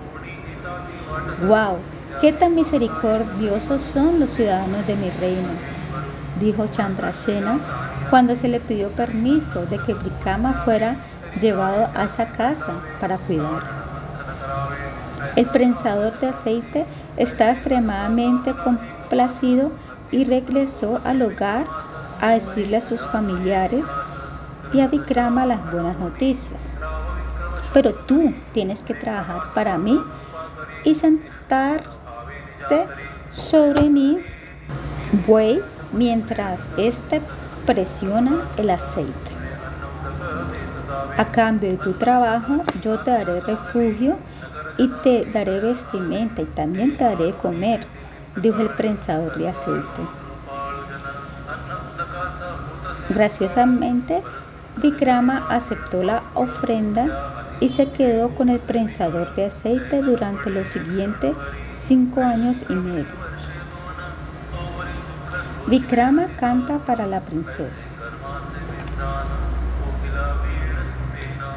¡Wow! 1.47 1.77
¡Qué 2.19 2.33
tan 2.33 2.53
misericordiosos 2.53 3.81
son 3.81 4.19
los 4.19 4.31
ciudadanos 4.31 4.85
de 4.87 4.95
mi 4.97 5.09
reino! 5.21 5.47
Dijo 6.41 6.67
Chandrasena 6.67 7.59
cuando 8.13 8.35
se 8.35 8.47
le 8.47 8.59
pidió 8.59 8.89
permiso 8.89 9.65
de 9.65 9.79
que 9.79 9.95
Vikrama 9.95 10.53
fuera 10.65 10.97
llevado 11.41 11.89
a 11.95 12.03
esa 12.03 12.27
casa 12.27 12.75
para 13.01 13.17
cuidar. 13.17 13.63
El 15.35 15.47
prensador 15.47 16.19
de 16.19 16.27
aceite 16.27 16.85
está 17.17 17.49
extremadamente 17.49 18.53
complacido 18.53 19.71
y 20.11 20.25
regresó 20.25 21.01
al 21.05 21.23
hogar 21.23 21.65
a 22.21 22.33
decirle 22.33 22.77
a 22.77 22.81
sus 22.81 23.01
familiares 23.01 23.87
y 24.73 24.81
a 24.81 24.87
Vikrama 24.87 25.47
las 25.47 25.71
buenas 25.71 25.97
noticias. 25.97 26.61
Pero 27.73 27.95
tú 27.95 28.31
tienes 28.51 28.83
que 28.83 28.93
trabajar 28.93 29.41
para 29.55 29.79
mí 29.79 29.99
y 30.83 30.93
sentarte 30.93 31.87
sobre 33.31 33.89
mi 33.89 34.19
buey 35.25 35.63
mientras 35.91 36.67
éste 36.77 37.19
presiona 37.65 38.41
el 38.57 38.69
aceite. 38.69 39.31
A 41.17 41.25
cambio 41.25 41.71
de 41.71 41.77
tu 41.77 41.93
trabajo, 41.93 42.63
yo 42.81 42.99
te 42.99 43.11
daré 43.11 43.39
refugio 43.41 44.17
y 44.77 44.87
te 45.03 45.25
daré 45.25 45.59
vestimenta 45.59 46.41
y 46.41 46.45
también 46.45 46.97
te 46.97 47.03
daré 47.03 47.33
comer, 47.33 47.85
dijo 48.37 48.61
el 48.61 48.69
prensador 48.69 49.37
de 49.37 49.49
aceite. 49.49 50.01
Graciosamente, 53.09 54.23
Vikrama 54.77 55.45
aceptó 55.49 56.03
la 56.03 56.23
ofrenda 56.33 57.05
y 57.59 57.69
se 57.69 57.91
quedó 57.91 58.33
con 58.33 58.49
el 58.49 58.59
prensador 58.59 59.35
de 59.35 59.45
aceite 59.45 60.01
durante 60.01 60.49
los 60.49 60.67
siguientes 60.67 61.35
cinco 61.73 62.21
años 62.21 62.65
y 62.69 62.73
medio. 62.73 63.32
Vikrama 65.67 66.27
canta 66.37 66.79
para 66.79 67.07
la 67.07 67.21
princesa. 67.21 67.83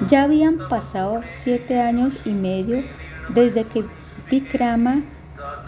Ya 0.08 0.24
habían 0.24 0.58
pasado 0.68 1.20
siete 1.22 1.80
años 1.80 2.20
y 2.24 2.30
medio 2.30 2.84
desde 3.30 3.64
que 3.64 3.84
Vikrama 4.30 5.02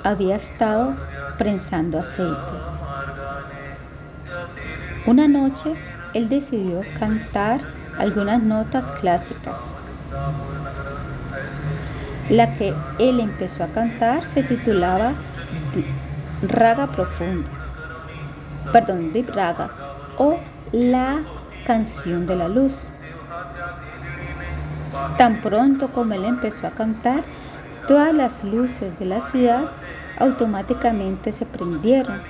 había 0.04 0.36
estado 0.36 0.96
prensando 1.36 1.98
aceite. 1.98 2.36
Una 5.06 5.26
noche 5.26 5.74
él 6.14 6.28
decidió 6.28 6.82
cantar 6.98 7.60
algunas 7.98 8.42
notas 8.42 8.92
clásicas. 8.92 9.74
La 12.30 12.54
que 12.54 12.74
él 12.98 13.20
empezó 13.20 13.64
a 13.64 13.68
cantar 13.68 14.24
se 14.24 14.42
titulaba 14.42 15.12
Raga 16.42 16.86
Profundo, 16.88 17.50
perdón, 18.72 19.12
Deep 19.12 19.30
Raga, 19.30 19.70
o 20.18 20.38
La 20.72 21.22
canción 21.66 22.26
de 22.26 22.36
la 22.36 22.48
luz. 22.48 22.86
Tan 25.16 25.40
pronto 25.40 25.88
como 25.88 26.14
él 26.14 26.24
empezó 26.24 26.66
a 26.66 26.70
cantar, 26.70 27.22
todas 27.86 28.12
las 28.12 28.44
luces 28.44 28.98
de 28.98 29.06
la 29.06 29.20
ciudad 29.20 29.70
automáticamente 30.18 31.32
se 31.32 31.46
prendieron. 31.46 32.20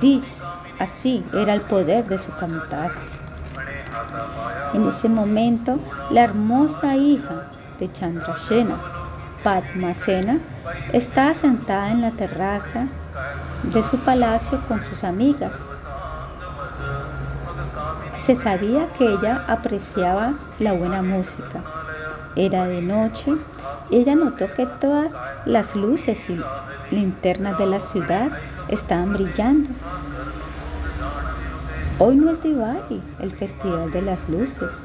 Dish, 0.00 0.42
así 0.78 1.24
era 1.32 1.54
el 1.54 1.60
poder 1.60 2.06
de 2.06 2.18
su 2.18 2.32
cantar. 2.32 2.90
En 4.72 4.86
ese 4.88 5.08
momento, 5.08 5.78
la 6.10 6.22
hermosa 6.22 6.96
hija 6.96 7.48
de 7.78 7.92
Chandrasena, 7.92 8.76
Padmasena, 9.42 10.40
estaba 10.92 11.34
sentada 11.34 11.90
en 11.90 12.00
la 12.00 12.10
terraza 12.10 12.88
de 13.62 13.82
su 13.82 13.98
palacio 13.98 14.60
con 14.66 14.82
sus 14.84 15.04
amigas. 15.04 15.68
Se 18.16 18.34
sabía 18.34 18.88
que 18.96 19.04
ella 19.04 19.44
apreciaba 19.48 20.34
la 20.58 20.72
buena 20.72 21.02
música 21.02 21.62
era 22.36 22.66
de 22.66 22.82
noche 22.82 23.32
ella 23.90 24.16
notó 24.16 24.48
que 24.48 24.66
todas 24.66 25.12
las 25.44 25.76
luces 25.76 26.30
y 26.30 26.40
linternas 26.90 27.58
de 27.58 27.66
la 27.66 27.78
ciudad 27.78 28.30
estaban 28.68 29.12
brillando. 29.12 29.70
Hoy 31.98 32.16
no 32.16 32.32
es 32.32 32.42
Diwali, 32.42 33.02
el 33.20 33.30
festival 33.30 33.92
de 33.92 34.02
las 34.02 34.18
luces, 34.28 34.80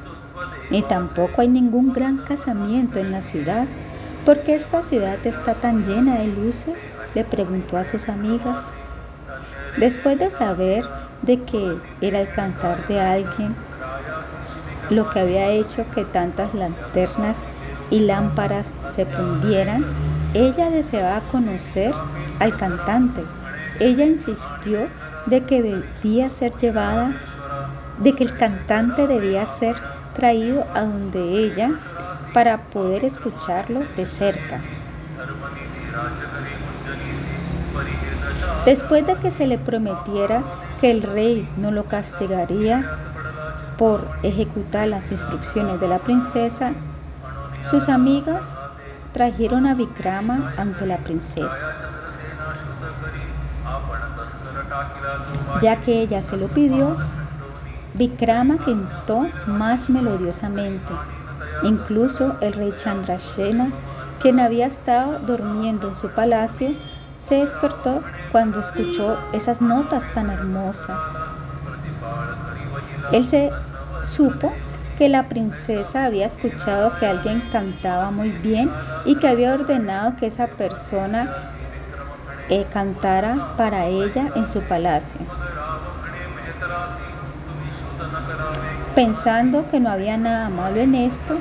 ni 0.70 0.82
tampoco 0.82 1.40
hay 1.40 1.48
ningún 1.48 1.92
gran 1.92 2.18
casamiento 2.18 3.00
en 3.00 3.10
la 3.10 3.22
ciudad. 3.22 3.66
¿Por 4.24 4.40
qué 4.42 4.54
esta 4.54 4.82
ciudad 4.82 5.18
está 5.24 5.54
tan 5.54 5.84
llena 5.84 6.18
de 6.18 6.28
luces? 6.28 6.76
le 7.14 7.24
preguntó 7.24 7.76
a 7.76 7.84
sus 7.84 8.08
amigas. 8.08 8.74
Después 9.78 10.18
de 10.18 10.30
saber 10.30 10.84
de 11.22 11.42
que 11.44 11.78
era 12.00 12.20
el 12.20 12.30
cantar 12.32 12.86
de 12.86 13.00
alguien 13.00 13.54
lo 14.90 15.08
que 15.08 15.20
había 15.20 15.48
hecho 15.48 15.84
que 15.94 16.04
tantas 16.04 16.52
lanternas 16.52 17.38
y 17.90 18.00
lámparas 18.00 18.70
se 18.94 19.06
prendieran, 19.06 19.84
ella 20.34 20.70
deseaba 20.70 21.20
conocer 21.32 21.94
al 22.40 22.56
cantante. 22.56 23.22
Ella 23.78 24.04
insistió 24.04 24.88
de 25.26 25.44
que 25.44 25.62
debía 25.62 26.28
ser 26.28 26.56
llevada, 26.56 27.14
de 27.98 28.14
que 28.14 28.24
el 28.24 28.36
cantante 28.36 29.06
debía 29.06 29.46
ser 29.46 29.76
traído 30.14 30.66
a 30.74 30.82
donde 30.82 31.20
ella 31.44 31.70
para 32.34 32.58
poder 32.58 33.04
escucharlo 33.04 33.82
de 33.96 34.06
cerca. 34.06 34.60
Después 38.64 39.06
de 39.06 39.16
que 39.16 39.30
se 39.30 39.46
le 39.46 39.58
prometiera 39.58 40.42
que 40.80 40.90
el 40.90 41.02
rey 41.02 41.48
no 41.56 41.70
lo 41.70 41.84
castigaría 41.84 42.84
por 43.76 44.06
ejecutar 44.22 44.88
las 44.88 45.10
instrucciones 45.10 45.80
de 45.80 45.88
la 45.88 45.98
princesa, 45.98 46.72
sus 47.70 47.88
amigas 47.88 48.58
trajeron 49.12 49.66
a 49.66 49.74
Vikrama 49.74 50.54
ante 50.56 50.86
la 50.86 50.98
princesa. 50.98 51.74
Ya 55.60 55.76
que 55.80 56.00
ella 56.00 56.22
se 56.22 56.36
lo 56.36 56.48
pidió, 56.48 56.96
Vikrama 57.94 58.58
cantó 58.58 59.28
más 59.46 59.90
melodiosamente. 59.90 60.92
Incluso 61.62 62.36
el 62.40 62.52
rey 62.54 62.72
Chandrasena, 62.74 63.70
quien 64.20 64.40
había 64.40 64.66
estado 64.66 65.18
durmiendo 65.20 65.88
en 65.88 65.96
su 65.96 66.08
palacio, 66.08 66.74
se 67.20 67.36
despertó 67.36 68.02
cuando 68.32 68.60
escuchó 68.60 69.18
esas 69.32 69.60
notas 69.60 70.12
tan 70.14 70.30
hermosas. 70.30 70.98
Él 73.12 73.24
se 73.24 73.50
supo 74.04 74.52
que 74.96 75.08
la 75.08 75.28
princesa 75.28 76.04
había 76.04 76.26
escuchado 76.26 76.92
que 76.98 77.06
alguien 77.06 77.42
cantaba 77.52 78.10
muy 78.10 78.30
bien 78.30 78.70
y 79.04 79.16
que 79.16 79.28
había 79.28 79.54
ordenado 79.54 80.16
que 80.16 80.26
esa 80.26 80.46
persona 80.46 81.34
eh, 82.48 82.66
cantara 82.72 83.54
para 83.56 83.86
ella 83.86 84.30
en 84.34 84.46
su 84.46 84.60
palacio. 84.62 85.20
Pensando 88.94 89.68
que 89.70 89.80
no 89.80 89.90
había 89.90 90.16
nada 90.16 90.50
malo 90.50 90.80
en 90.80 90.94
esto, 90.94 91.38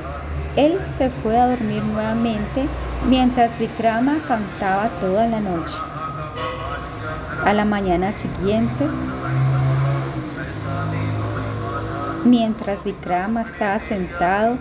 él 0.56 0.80
se 0.88 1.10
fue 1.10 1.38
a 1.38 1.48
dormir 1.48 1.84
nuevamente 1.84 2.68
mientras 3.08 3.58
Vikrama 3.58 4.18
cantaba 4.28 4.90
toda 5.00 5.28
la 5.28 5.40
noche. 5.40 5.78
A 7.46 7.54
la 7.54 7.66
mañana 7.66 8.12
siguiente, 8.12 8.88
mientras 12.26 12.84
Vikrama 12.84 13.42
estaba 13.42 13.80
sentado 13.80 14.58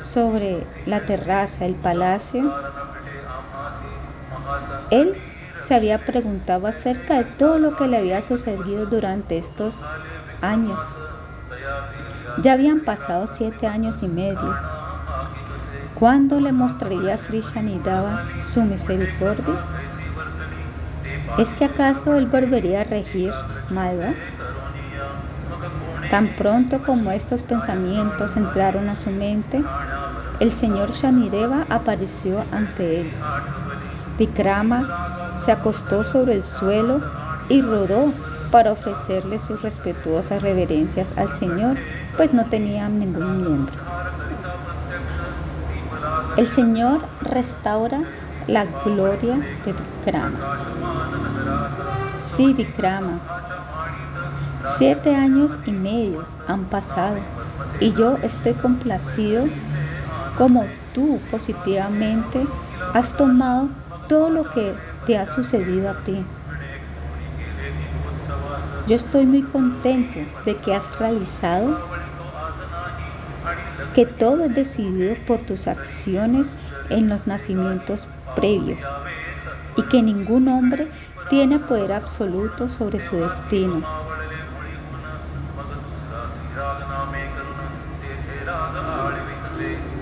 sobre 0.00 0.66
la 0.86 1.00
terraza 1.00 1.64
del 1.64 1.74
palacio, 1.74 2.52
él 4.90 5.16
se 5.60 5.74
había 5.74 6.04
preguntado 6.04 6.66
acerca 6.66 7.14
de 7.14 7.24
todo 7.24 7.58
lo 7.58 7.76
que 7.76 7.86
le 7.86 7.98
había 7.98 8.20
sucedido 8.20 8.86
durante 8.86 9.38
estos 9.38 9.80
años. 10.40 10.80
Ya 12.42 12.52
habían 12.54 12.80
pasado 12.80 13.26
siete 13.26 13.66
años 13.66 14.02
y 14.02 14.08
medio. 14.08 14.81
¿Cuándo 16.02 16.40
le 16.40 16.50
mostraría 16.50 17.14
a 17.14 17.16
Sri 17.16 17.42
Shanidava 17.42 18.24
su 18.34 18.64
misericordia? 18.64 19.54
¿Es 21.38 21.54
que 21.54 21.64
acaso 21.64 22.16
él 22.16 22.26
volvería 22.26 22.80
a 22.80 22.84
regir 22.84 23.32
Madhva? 23.70 24.12
Tan 26.10 26.34
pronto 26.34 26.82
como 26.82 27.12
estos 27.12 27.44
pensamientos 27.44 28.36
entraron 28.36 28.88
a 28.88 28.96
su 28.96 29.10
mente, 29.10 29.62
el 30.40 30.50
señor 30.50 30.90
Shanideva 30.90 31.66
apareció 31.70 32.44
ante 32.50 33.02
él. 33.02 33.10
Vikrama 34.18 35.36
se 35.36 35.52
acostó 35.52 36.02
sobre 36.02 36.34
el 36.34 36.42
suelo 36.42 37.00
y 37.48 37.62
rodó 37.62 38.12
para 38.50 38.72
ofrecerle 38.72 39.38
sus 39.38 39.62
respetuosas 39.62 40.42
reverencias 40.42 41.16
al 41.16 41.30
Señor, 41.30 41.76
pues 42.16 42.34
no 42.34 42.46
tenía 42.46 42.88
ningún 42.88 43.36
miembro. 43.40 43.91
El 46.36 46.46
Señor 46.46 47.00
restaura 47.20 48.00
la 48.46 48.64
gloria 48.84 49.36
de 49.64 49.72
Vikrama. 49.72 50.38
Sí, 52.34 52.54
Vikrama. 52.54 53.20
Siete 54.78 55.14
años 55.14 55.58
y 55.66 55.72
medio 55.72 56.24
han 56.48 56.64
pasado 56.64 57.16
y 57.80 57.92
yo 57.92 58.16
estoy 58.22 58.54
complacido 58.54 59.44
como 60.38 60.64
tú 60.94 61.20
positivamente 61.30 62.46
has 62.94 63.12
tomado 63.12 63.68
todo 64.08 64.30
lo 64.30 64.48
que 64.48 64.74
te 65.06 65.18
ha 65.18 65.26
sucedido 65.26 65.90
a 65.90 65.94
ti. 66.04 66.24
Yo 68.86 68.96
estoy 68.96 69.26
muy 69.26 69.42
contento 69.42 70.18
de 70.46 70.56
que 70.56 70.74
has 70.74 70.98
realizado 70.98 71.78
que 73.94 74.06
todo 74.06 74.44
es 74.44 74.54
decidido 74.54 75.14
por 75.26 75.42
tus 75.42 75.66
acciones 75.66 76.48
en 76.90 77.08
los 77.08 77.26
nacimientos 77.26 78.08
previos 78.34 78.80
y 79.76 79.82
que 79.82 80.02
ningún 80.02 80.48
hombre 80.48 80.88
tiene 81.28 81.58
poder 81.58 81.92
absoluto 81.92 82.68
sobre 82.68 83.00
su 83.00 83.16
destino. 83.16 83.82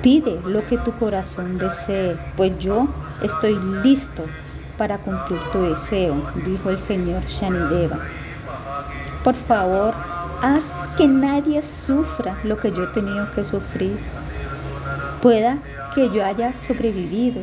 Pide 0.02 0.40
lo 0.44 0.64
que 0.66 0.78
tu 0.78 0.92
corazón 0.92 1.58
desee, 1.58 2.16
pues 2.36 2.58
yo 2.58 2.88
estoy 3.22 3.58
listo 3.82 4.24
para 4.78 4.98
cumplir 4.98 5.40
tu 5.52 5.62
deseo, 5.62 6.16
dijo 6.46 6.70
el 6.70 6.78
señor 6.78 7.22
Shanideva. 7.24 7.98
Por 9.22 9.34
favor, 9.34 9.92
haz 10.42 10.64
que 10.96 11.06
nadie 11.06 11.62
sufra 11.62 12.38
lo 12.44 12.58
que 12.58 12.72
yo 12.72 12.84
he 12.84 12.86
tenido 12.88 13.30
que 13.30 13.44
sufrir. 13.44 13.98
Pueda 15.22 15.58
que 15.94 16.10
yo 16.10 16.24
haya 16.24 16.56
sobrevivido, 16.56 17.42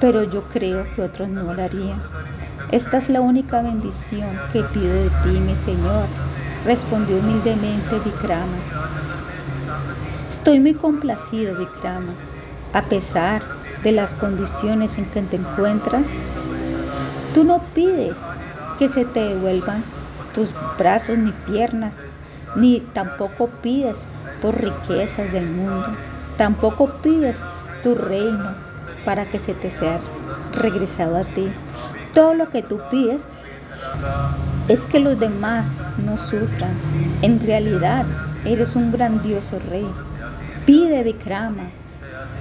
pero 0.00 0.24
yo 0.24 0.48
creo 0.48 0.88
que 0.94 1.02
otros 1.02 1.28
no 1.28 1.52
lo 1.52 1.62
harían. 1.62 2.02
Esta 2.70 2.98
es 2.98 3.08
la 3.08 3.20
única 3.20 3.60
bendición 3.62 4.30
que 4.52 4.62
pido 4.62 4.92
de 4.94 5.10
ti, 5.22 5.40
mi 5.40 5.54
Señor, 5.54 6.06
respondió 6.64 7.18
humildemente 7.18 7.98
Vikrama. 8.04 8.56
Estoy 10.30 10.60
muy 10.60 10.74
complacido, 10.74 11.56
Vikrama, 11.56 12.12
a 12.72 12.82
pesar 12.82 13.42
de 13.82 13.92
las 13.92 14.14
condiciones 14.14 14.96
en 14.96 15.04
que 15.06 15.20
te 15.22 15.36
encuentras. 15.36 16.06
Tú 17.34 17.44
no 17.44 17.60
pides 17.74 18.16
que 18.78 18.88
se 18.88 19.04
te 19.04 19.20
devuelvan 19.20 19.84
tus 20.34 20.54
brazos 20.78 21.18
ni 21.18 21.32
piernas, 21.32 21.96
ni 22.56 22.80
tampoco 22.80 23.48
pides 23.48 23.98
por 24.40 24.60
riquezas 24.60 25.32
del 25.32 25.46
mundo, 25.46 25.88
tampoco 26.36 26.90
pides 27.02 27.36
tu 27.82 27.94
reino 27.94 28.54
para 29.04 29.26
que 29.26 29.38
se 29.38 29.54
te 29.54 29.70
sea 29.70 30.00
regresado 30.52 31.16
a 31.16 31.24
ti. 31.24 31.52
Todo 32.12 32.34
lo 32.34 32.50
que 32.50 32.62
tú 32.62 32.80
pides 32.90 33.22
es 34.68 34.86
que 34.86 35.00
los 35.00 35.18
demás 35.18 35.68
no 36.04 36.18
sufran. 36.18 36.72
En 37.22 37.40
realidad, 37.40 38.04
eres 38.44 38.76
un 38.76 38.92
grandioso 38.92 39.58
rey. 39.70 39.86
Pide 40.66 41.02
Vikrama, 41.02 41.70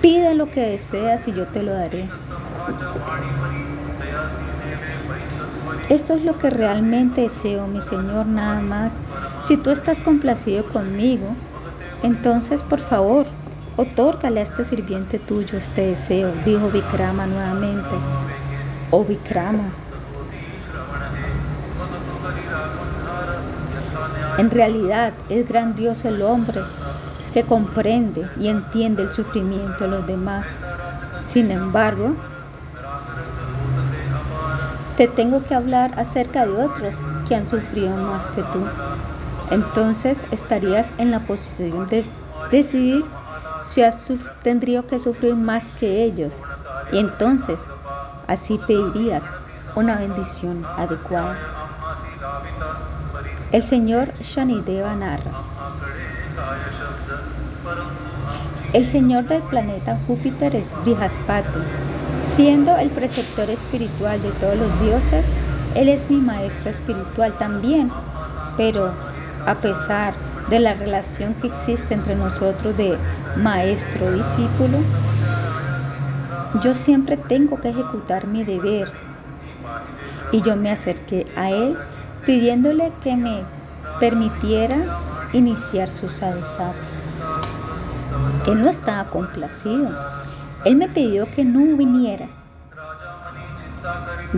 pide 0.02 0.36
lo 0.36 0.50
que 0.50 0.62
deseas 0.62 1.28
y 1.28 1.34
yo 1.34 1.48
te 1.48 1.64
lo 1.64 1.74
daré. 1.74 2.08
Esto 5.92 6.14
es 6.14 6.24
lo 6.24 6.32
que 6.38 6.50
realmente 6.50 7.20
deseo, 7.20 7.68
mi 7.68 7.82
Señor, 7.82 8.26
nada 8.26 8.62
más. 8.62 9.02
Si 9.42 9.58
tú 9.58 9.72
estás 9.72 10.00
complacido 10.00 10.64
conmigo, 10.70 11.28
entonces 12.02 12.64
por 12.64 12.80
favor, 12.80 13.26
otórgale 13.76 14.40
a 14.40 14.44
este 14.44 14.64
sirviente 14.64 15.20
tuyo 15.20 15.58
este 15.58 15.88
deseo, 15.88 16.32
dijo 16.46 16.70
Vikrama 16.70 17.26
nuevamente. 17.26 17.90
Oh 18.90 19.04
Vikrama. 19.04 19.66
En 24.38 24.50
realidad 24.50 25.12
es 25.28 25.46
grandioso 25.46 26.08
el 26.08 26.22
hombre 26.22 26.62
que 27.34 27.44
comprende 27.44 28.30
y 28.40 28.48
entiende 28.48 29.04
el 29.04 29.10
sufrimiento 29.10 29.84
de 29.84 29.90
los 29.90 30.08
demás. 30.08 30.48
Sin 31.26 31.52
embargo, 31.52 32.16
te 35.02 35.08
tengo 35.08 35.44
que 35.44 35.56
hablar 35.56 35.98
acerca 35.98 36.46
de 36.46 36.64
otros 36.64 37.00
que 37.28 37.36
han 37.36 37.48
sufrido 37.48 37.98
más 37.98 38.30
que 38.30 38.44
tú. 38.44 38.64
Entonces 39.50 40.28
estarías 40.30 40.90
en 41.00 41.10
la 41.10 41.18
posición 41.18 41.88
de 41.88 42.06
decidir 42.52 43.04
si 43.66 43.82
has 43.82 44.12
tendría 44.44 44.84
que 44.84 45.00
sufrir 45.00 45.36
más 45.36 45.72
que 45.80 46.04
ellos. 46.04 46.36
Y 46.92 47.00
entonces 47.00 47.60
así 48.28 48.60
pedirías 48.68 49.24
una 49.74 49.96
bendición 49.96 50.64
adecuada. 50.78 51.36
El 53.52 53.64
señor 53.64 54.14
Shanideva 54.22 54.94
narra. 54.94 55.32
El 58.72 58.88
señor 58.88 59.26
del 59.26 59.42
planeta 59.42 59.98
Júpiter 60.06 60.56
es 60.56 60.76
Brihaspati. 60.84 61.91
Siendo 62.36 62.78
el 62.78 62.90
preceptor 62.90 63.50
espiritual 63.50 64.22
de 64.22 64.32
todos 64.32 64.58
los 64.58 64.82
dioses, 64.82 65.26
él 65.76 65.90
es 65.90 66.10
mi 66.10 66.18
maestro 66.18 66.70
espiritual 66.70 67.34
también. 67.38 67.92
Pero 68.56 68.94
a 69.46 69.56
pesar 69.56 70.14
de 70.50 70.60
la 70.60 70.74
relación 70.74 71.34
que 71.34 71.48
existe 71.48 71.94
entre 71.94 72.16
nosotros 72.16 72.76
de 72.78 72.98
maestro-discípulo, 73.38 74.78
yo 76.62 76.74
siempre 76.74 77.18
tengo 77.18 77.60
que 77.60 77.70
ejecutar 77.70 78.28
mi 78.28 78.44
deber. 78.44 78.92
Y 80.32 80.42
yo 80.42 80.56
me 80.56 80.72
acerqué 80.72 81.26
a 81.36 81.50
él 81.50 81.78
pidiéndole 82.26 82.94
que 83.04 83.18
me 83.18 83.44
permitiera 84.00 84.78
iniciar 85.34 85.90
su 85.90 86.08
sadhana. 86.08 86.46
Él 88.48 88.62
no 88.62 88.70
estaba 88.70 89.10
complacido. 89.10 89.90
Él 90.66 90.76
me 90.76 90.90
pidió 90.90 91.30
que 91.32 91.44
no 91.44 91.76
viniera. 91.76 92.28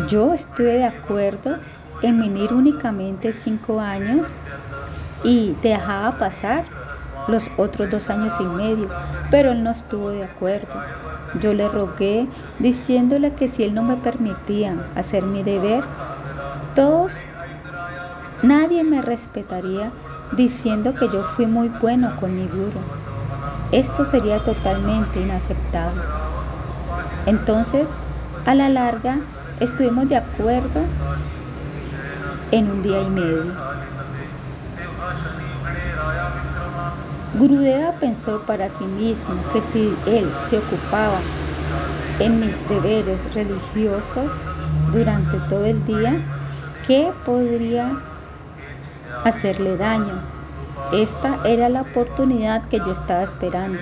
Yo 0.07 0.33
estuve 0.33 0.77
de 0.77 0.85
acuerdo 0.85 1.57
en 2.01 2.19
venir 2.19 2.53
únicamente 2.53 3.33
cinco 3.33 3.79
años 3.79 4.37
y 5.23 5.55
dejaba 5.61 6.17
pasar 6.17 6.65
los 7.27 7.49
otros 7.57 7.89
dos 7.89 8.09
años 8.09 8.33
y 8.39 8.43
medio, 8.43 8.89
pero 9.31 9.51
él 9.51 9.63
no 9.63 9.71
estuvo 9.71 10.09
de 10.09 10.23
acuerdo. 10.23 10.81
Yo 11.39 11.53
le 11.53 11.67
rogué 11.67 12.27
diciéndole 12.59 13.33
que 13.33 13.47
si 13.47 13.63
él 13.63 13.73
no 13.73 13.83
me 13.83 13.95
permitía 13.97 14.75
hacer 14.95 15.23
mi 15.23 15.43
deber, 15.43 15.83
todos, 16.75 17.13
nadie 18.41 18.83
me 18.83 19.01
respetaría 19.01 19.91
diciendo 20.31 20.93
que 20.95 21.09
yo 21.09 21.23
fui 21.23 21.47
muy 21.47 21.69
bueno 21.69 22.11
con 22.19 22.35
mi 22.35 22.47
guru. 22.47 23.02
Esto 23.73 24.05
sería 24.05 24.37
totalmente 24.37 25.19
inaceptable. 25.19 25.99
Entonces, 27.25 27.89
a 28.45 28.53
la 28.53 28.69
larga, 28.69 29.17
estuvimos 29.59 30.07
de 30.09 30.17
acuerdo 30.17 30.81
en 32.51 32.69
un 32.69 32.83
día 32.83 33.01
y 33.01 33.09
medio. 33.09 33.45
Gurudeva 37.39 37.93
pensó 37.93 38.41
para 38.41 38.69
sí 38.69 38.83
mismo 38.83 39.33
que 39.51 39.59
si 39.59 39.91
él 40.05 40.31
se 40.35 40.59
ocupaba 40.59 41.17
en 42.19 42.41
mis 42.41 42.53
deberes 42.69 43.21
religiosos 43.33 44.33
durante 44.91 45.39
todo 45.49 45.65
el 45.65 45.83
día, 45.83 46.21
¿qué 46.85 47.11
podría 47.25 47.91
hacerle 49.23 49.77
daño? 49.77 50.32
Esta 50.93 51.39
era 51.43 51.69
la 51.69 51.81
oportunidad 51.81 52.67
que 52.67 52.77
yo 52.77 52.91
estaba 52.91 53.23
esperando. 53.23 53.79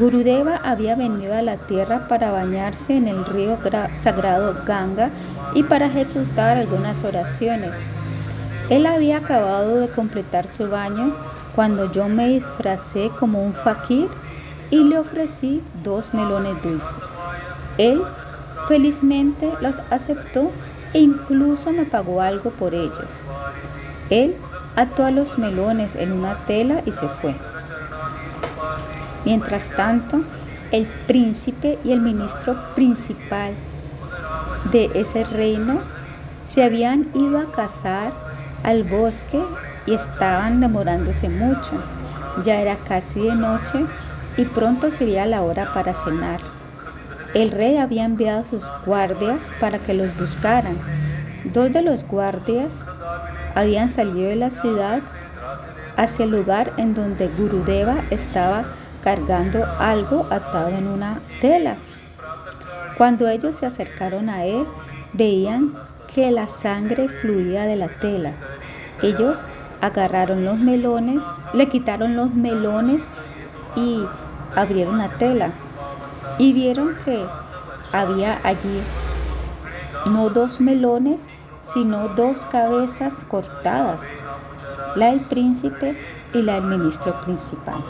Gurudeva 0.00 0.56
había 0.56 0.96
venido 0.96 1.32
a 1.32 1.42
la 1.42 1.58
tierra 1.58 2.08
para 2.08 2.32
bañarse 2.32 2.96
en 2.96 3.06
el 3.06 3.24
río 3.24 3.56
sagrado 3.94 4.56
Ganga 4.66 5.10
y 5.54 5.62
para 5.62 5.86
ejecutar 5.86 6.56
algunas 6.56 7.04
oraciones. 7.04 7.70
Él 8.68 8.84
había 8.84 9.18
acabado 9.18 9.76
de 9.76 9.88
completar 9.88 10.48
su 10.48 10.68
baño 10.68 11.14
cuando 11.54 11.92
yo 11.92 12.08
me 12.08 12.30
disfracé 12.30 13.12
como 13.16 13.40
un 13.44 13.54
fakir 13.54 14.08
y 14.72 14.82
le 14.82 14.98
ofrecí 14.98 15.62
dos 15.84 16.12
melones 16.12 16.60
dulces. 16.64 17.04
Él 17.78 18.02
felizmente 18.66 19.52
los 19.60 19.76
aceptó 19.90 20.50
e 20.92 20.98
incluso 20.98 21.70
me 21.70 21.84
pagó 21.84 22.20
algo 22.20 22.50
por 22.50 22.74
ellos. 22.74 23.22
Él 24.10 24.34
ató 24.76 25.04
a 25.04 25.10
los 25.10 25.38
melones 25.38 25.96
en 25.96 26.12
una 26.12 26.36
tela 26.46 26.82
y 26.84 26.92
se 26.92 27.08
fue. 27.08 27.34
Mientras 29.24 29.68
tanto, 29.70 30.22
el 30.70 30.86
príncipe 31.06 31.78
y 31.82 31.92
el 31.92 32.00
ministro 32.00 32.56
principal 32.74 33.52
de 34.70 34.90
ese 34.94 35.24
reino 35.24 35.80
se 36.46 36.62
habían 36.62 37.08
ido 37.14 37.38
a 37.38 37.50
cazar 37.50 38.12
al 38.62 38.84
bosque 38.84 39.40
y 39.86 39.94
estaban 39.94 40.60
demorándose 40.60 41.28
mucho. 41.28 41.72
Ya 42.44 42.60
era 42.60 42.76
casi 42.76 43.20
de 43.20 43.34
noche 43.34 43.86
y 44.36 44.44
pronto 44.44 44.90
sería 44.90 45.26
la 45.26 45.42
hora 45.42 45.72
para 45.72 45.94
cenar. 45.94 46.40
El 47.34 47.50
rey 47.50 47.78
había 47.78 48.04
enviado 48.04 48.44
sus 48.44 48.70
guardias 48.84 49.48
para 49.60 49.78
que 49.78 49.94
los 49.94 50.16
buscaran. 50.16 50.76
Dos 51.52 51.72
de 51.72 51.82
los 51.82 52.04
guardias 52.04 52.86
habían 53.56 53.90
salido 53.90 54.28
de 54.28 54.36
la 54.36 54.50
ciudad 54.52 55.02
hacia 55.96 56.26
el 56.26 56.30
lugar 56.30 56.72
en 56.76 56.94
donde 56.94 57.26
Gurudeva 57.26 57.96
estaba 58.10 58.64
cargando 59.02 59.64
algo 59.80 60.26
atado 60.30 60.68
en 60.68 60.86
una 60.86 61.18
tela. 61.40 61.76
Cuando 62.98 63.28
ellos 63.28 63.56
se 63.56 63.66
acercaron 63.66 64.28
a 64.28 64.44
él, 64.44 64.66
veían 65.14 65.74
que 66.14 66.30
la 66.30 66.48
sangre 66.48 67.08
fluía 67.08 67.64
de 67.64 67.76
la 67.76 67.88
tela. 67.88 68.32
Ellos 69.02 69.40
agarraron 69.80 70.44
los 70.44 70.58
melones, 70.58 71.22
le 71.54 71.68
quitaron 71.68 72.14
los 72.14 72.34
melones 72.34 73.04
y 73.74 74.02
abrieron 74.54 74.98
la 74.98 75.08
tela 75.18 75.52
y 76.38 76.52
vieron 76.52 76.94
que 77.04 77.24
había 77.92 78.38
allí 78.42 78.82
no 80.10 80.28
dos 80.28 80.60
melones, 80.60 81.26
sino 81.72 82.08
dos 82.08 82.44
cabezas 82.46 83.24
cortadas, 83.28 84.02
la 84.94 85.06
del 85.06 85.20
príncipe 85.20 85.98
y 86.32 86.42
la 86.42 86.54
del 86.54 86.64
ministro 86.64 87.20
principal. 87.22 87.82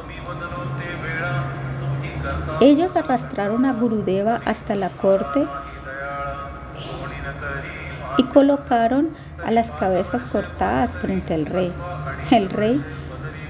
Ellos 2.60 2.96
arrastraron 2.96 3.64
a 3.64 3.72
Gurudeva 3.72 4.40
hasta 4.46 4.74
la 4.74 4.88
corte 4.88 5.46
y 8.18 8.24
colocaron 8.24 9.10
a 9.44 9.50
las 9.50 9.70
cabezas 9.70 10.26
cortadas 10.26 10.96
frente 10.96 11.34
al 11.34 11.46
rey. 11.46 11.72
El 12.30 12.48
rey 12.48 12.82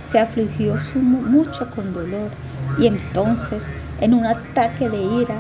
se 0.03 0.19
afligió 0.19 0.77
mucho 0.97 1.71
con 1.71 1.93
dolor 1.93 2.31
y 2.79 2.87
entonces, 2.87 3.63
en 4.01 4.13
un 4.15 4.27
ataque 4.27 4.89
de 4.89 5.01
ira, 5.01 5.37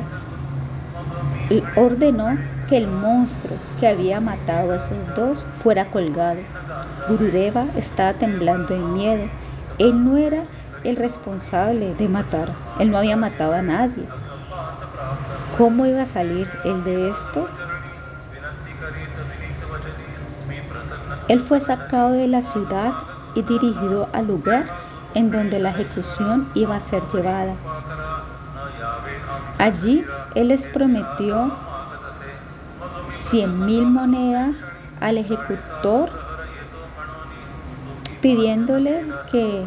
ordenó 1.77 2.39
que 2.69 2.77
el 2.77 2.87
monstruo 2.89 3.57
que 3.79 3.89
había 3.89 4.21
matado 4.21 4.73
a 4.73 4.77
esos 4.77 5.15
dos 5.15 5.45
fuera 5.45 5.91
colgado. 5.91 6.41
Gurudeva 7.09 7.67
estaba 7.77 8.13
temblando 8.15 8.75
en 8.75 8.95
miedo. 8.95 9.25
Él 9.79 10.05
no 10.05 10.17
era 10.17 10.43
el 10.85 10.97
responsable 10.97 11.95
de 11.95 12.09
matar. 12.09 12.53
Él 12.81 12.91
no 12.91 12.99
había 12.99 13.17
matado 13.17 13.55
a 13.55 13.63
nadie. 13.63 14.07
¿Cómo 15.57 15.87
iba 15.87 16.03
a 16.03 16.07
salir 16.07 16.49
él 16.65 16.85
de 16.85 17.11
esto? 17.11 17.49
Él 21.29 21.41
fue 21.41 21.61
sacado 21.61 22.13
de 22.13 22.29
la 22.29 22.43
ciudad 22.43 22.93
y 23.35 23.43
dirigido 23.43 24.09
al 24.13 24.27
lugar 24.27 24.67
en 25.15 25.31
donde 25.31 25.59
la 25.59 25.71
ejecución 25.71 26.49
iba 26.55 26.77
a 26.77 26.81
ser 26.81 27.03
llevada. 27.09 27.55
Allí 29.59 30.05
él 30.35 30.49
les 30.49 30.67
prometió 30.67 31.51
cien 33.09 33.65
mil 33.65 33.87
monedas 33.87 34.59
al 35.01 35.19
ejecutor 35.19 36.11
pidiéndole 38.21 39.05
que 39.31 39.65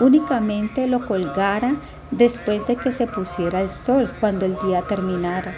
únicamente 0.00 0.86
lo 0.86 1.06
colgara 1.06 1.76
después 2.10 2.66
de 2.66 2.76
que 2.76 2.92
se 2.92 3.06
pusiera 3.06 3.60
el 3.60 3.70
sol 3.70 4.12
cuando 4.20 4.46
el 4.46 4.56
día 4.64 4.82
terminara. 4.82 5.54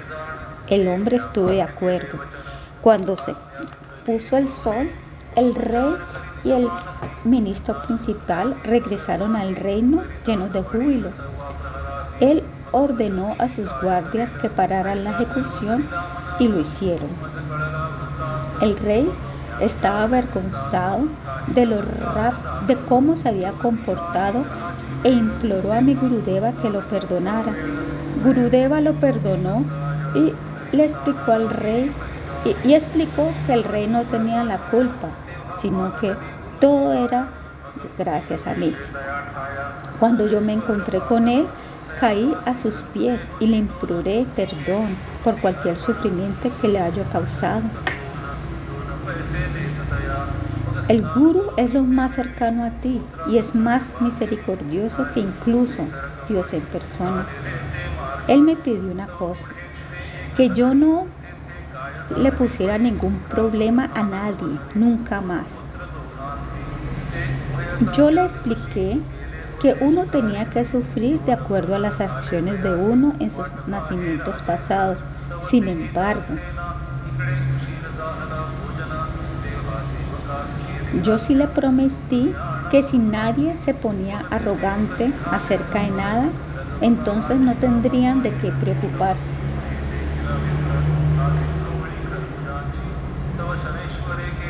El 0.68 0.88
hombre 0.88 1.16
estuvo 1.16 1.48
de 1.48 1.62
acuerdo. 1.62 2.18
Cuando 2.80 3.16
se 3.16 3.34
puso 4.06 4.36
el 4.36 4.48
sol, 4.48 4.90
el 5.36 5.54
rey 5.54 5.96
y 6.44 6.50
el 6.52 6.68
ministro 7.24 7.80
principal 7.82 8.56
regresaron 8.64 9.36
al 9.36 9.56
reino 9.56 10.02
llenos 10.26 10.52
de 10.52 10.62
júbilo. 10.62 11.10
Él 12.20 12.42
ordenó 12.72 13.36
a 13.38 13.48
sus 13.48 13.68
guardias 13.80 14.34
que 14.36 14.50
pararan 14.50 15.04
la 15.04 15.10
ejecución 15.10 15.86
y 16.38 16.48
lo 16.48 16.60
hicieron. 16.60 17.08
El 18.60 18.76
rey 18.78 19.08
estaba 19.60 20.04
avergonzado 20.04 21.06
de, 21.48 21.66
lo 21.66 21.76
de 22.66 22.76
cómo 22.88 23.16
se 23.16 23.28
había 23.28 23.52
comportado 23.52 24.44
e 25.04 25.10
imploró 25.10 25.72
a 25.72 25.80
mi 25.80 25.94
Gurudeva 25.94 26.52
que 26.52 26.70
lo 26.70 26.80
perdonara. 26.88 27.52
Gurudeva 28.24 28.80
lo 28.80 28.94
perdonó 28.94 29.64
y 30.14 30.32
le 30.76 30.84
explicó 30.84 31.32
al 31.32 31.50
rey 31.50 31.92
y, 32.64 32.74
explicó 32.74 33.32
que 33.46 33.54
el 33.54 33.64
rey 33.64 33.86
no 33.86 34.02
tenía 34.02 34.44
la 34.44 34.58
culpa, 34.58 35.08
sino 35.58 35.94
que 35.96 36.14
todo 36.60 36.92
era 36.92 37.28
gracias 37.96 38.46
a 38.46 38.54
mí. 38.54 38.74
Cuando 40.00 40.26
yo 40.26 40.40
me 40.40 40.52
encontré 40.52 40.98
con 41.00 41.28
él, 41.28 41.46
caí 42.00 42.34
a 42.46 42.54
sus 42.54 42.82
pies 42.92 43.30
y 43.40 43.46
le 43.46 43.56
imploré 43.56 44.26
perdón 44.36 44.96
por 45.22 45.36
cualquier 45.40 45.76
sufrimiento 45.78 46.50
que 46.60 46.68
le 46.68 46.80
haya 46.80 47.04
causado. 47.04 47.62
El 50.88 51.02
guru 51.02 51.52
es 51.56 51.72
lo 51.72 51.84
más 51.84 52.12
cercano 52.14 52.64
a 52.64 52.70
ti 52.70 53.00
y 53.28 53.38
es 53.38 53.54
más 53.54 53.94
misericordioso 54.00 55.06
que 55.14 55.20
incluso 55.20 55.86
Dios 56.28 56.52
en 56.52 56.62
persona. 56.62 57.24
Él 58.28 58.42
me 58.42 58.56
pidió 58.56 58.90
una 58.90 59.06
cosa, 59.06 59.48
que 60.36 60.50
yo 60.50 60.74
no 60.74 61.06
le 62.16 62.32
pusiera 62.32 62.78
ningún 62.78 63.18
problema 63.30 63.90
a 63.94 64.02
nadie, 64.02 64.58
nunca 64.74 65.20
más. 65.20 65.58
Yo 67.94 68.10
le 68.10 68.24
expliqué 68.24 69.00
que 69.62 69.76
uno 69.80 70.06
tenía 70.06 70.44
que 70.46 70.64
sufrir 70.64 71.20
de 71.20 71.32
acuerdo 71.32 71.76
a 71.76 71.78
las 71.78 72.00
acciones 72.00 72.60
de 72.64 72.74
uno 72.74 73.14
en 73.20 73.30
sus 73.30 73.46
nacimientos 73.68 74.42
pasados. 74.42 74.98
Sin 75.48 75.68
embargo, 75.68 76.24
yo 81.04 81.16
sí 81.16 81.36
le 81.36 81.46
prometí 81.46 82.34
que 82.72 82.82
si 82.82 82.98
nadie 82.98 83.56
se 83.56 83.72
ponía 83.72 84.24
arrogante 84.30 85.12
acerca 85.30 85.82
de 85.82 85.90
nada, 85.90 86.24
entonces 86.80 87.38
no 87.38 87.54
tendrían 87.54 88.24
de 88.24 88.34
qué 88.38 88.50
preocuparse. 88.50 89.30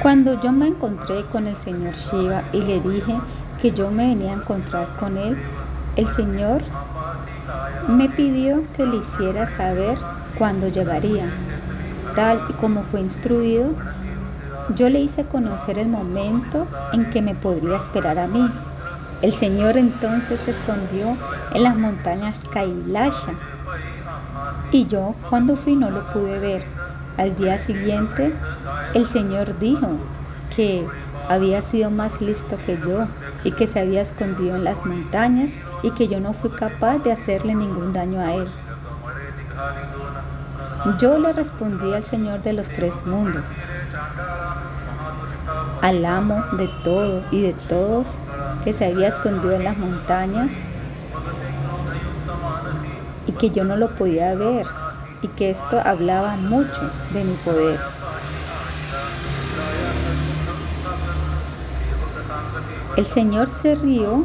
Cuando 0.01 0.41
yo 0.41 0.53
me 0.53 0.69
encontré 0.69 1.25
con 1.27 1.47
el 1.47 1.57
señor 1.57 1.95
Shiva 1.95 2.43
y 2.53 2.63
le 2.63 2.81
dije 2.81 3.15
que 3.63 3.71
yo 3.71 3.93
me 3.93 4.09
venía 4.09 4.33
a 4.33 4.35
encontrar 4.35 4.89
con 4.99 5.17
él, 5.17 5.39
el 5.95 6.09
señor 6.09 6.63
me 7.87 8.09
pidió 8.09 8.65
que 8.77 8.85
le 8.85 8.97
hiciera 8.97 9.47
saber 9.57 9.97
cuándo 10.37 10.67
llegaría. 10.67 11.27
Tal 12.17 12.41
y 12.51 12.55
como 12.55 12.83
fue 12.83 13.01
instruido, 13.01 13.71
yo 14.75 14.89
le 14.89 14.99
hice 14.99 15.25
conocer 15.25 15.79
el 15.79 15.87
momento 15.87 16.67
en 16.93 17.09
que 17.11 17.23
me 17.23 17.37
podría 17.37 17.77
esperar 17.77 18.19
a 18.19 18.27
mí. 18.27 18.51
El 19.23 19.33
Señor 19.33 19.77
entonces 19.77 20.41
se 20.45 20.51
escondió 20.51 21.17
en 21.55 21.63
las 21.63 21.77
montañas 21.77 22.45
Kailasha 22.53 23.33
y 24.73 24.87
yo 24.87 25.15
cuando 25.31 25.55
fui 25.55 25.77
no 25.77 25.89
lo 25.91 26.13
pude 26.13 26.41
ver. 26.41 26.65
Al 27.17 27.37
día 27.37 27.59
siguiente 27.59 28.35
el 28.95 29.07
Señor 29.07 29.57
dijo 29.61 29.99
que 30.57 30.85
había 31.29 31.63
sido 31.63 31.91
más 31.91 32.21
listo 32.21 32.57
que 32.65 32.79
yo 32.87 33.07
y 33.45 33.53
que 33.53 33.67
se 33.67 33.81
había 33.81 34.03
escondido 34.03 34.57
en 34.57 34.65
las 34.65 34.85
montañas 34.85 35.53
y 35.83 35.91
que 35.91 36.09
yo 36.09 36.21
no 36.21 36.33
fui 36.33 36.51
capaz 36.51 36.99
de 36.99 37.13
hacerle 37.13 37.55
ningún 37.55 37.93
daño 37.93 38.21
a 38.21 38.35
él. 38.35 38.49
Yo 40.99 41.19
le 41.19 41.33
respondí 41.33 41.93
al 41.95 42.05
Señor 42.05 42.43
de 42.43 42.53
los 42.53 42.69
tres 42.69 43.07
mundos, 43.07 43.45
al 45.81 46.05
amo 46.05 46.43
de 46.53 46.69
todo 46.83 47.23
y 47.31 47.43
de 47.43 47.53
todos 47.69 48.09
que 48.65 48.73
se 48.73 48.87
había 48.87 49.09
escondido 49.09 49.53
en 49.53 49.65
las 49.65 49.77
montañas 49.77 50.51
y 53.27 53.33
que 53.33 53.51
yo 53.51 53.65
no 53.65 53.77
lo 53.77 53.91
podía 53.91 54.35
ver 54.35 54.67
y 55.23 55.29
que 55.29 55.51
esto 55.51 55.81
hablaba 55.85 56.37
mucho 56.37 56.91
de 57.13 57.25
mi 57.25 57.35
poder. 57.45 57.92
El 62.97 63.07
Señor 63.07 63.49
se 63.49 63.75
rió 63.75 64.25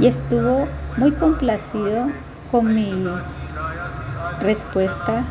y 0.00 0.06
estuvo 0.06 0.66
muy 0.96 1.12
complacido 1.12 2.08
con 2.50 2.74
mi 2.74 3.08
respuesta 4.40 5.24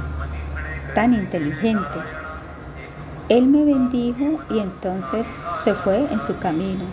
tan 0.94 1.14
inteligente. 1.14 2.00
Él 3.28 3.48
me 3.48 3.66
bendijo 3.66 4.40
y 4.50 4.60
entonces 4.60 5.28
se 5.56 5.74
fue 5.74 6.08
en 6.12 6.22
su 6.22 6.38
camino. 6.40 6.86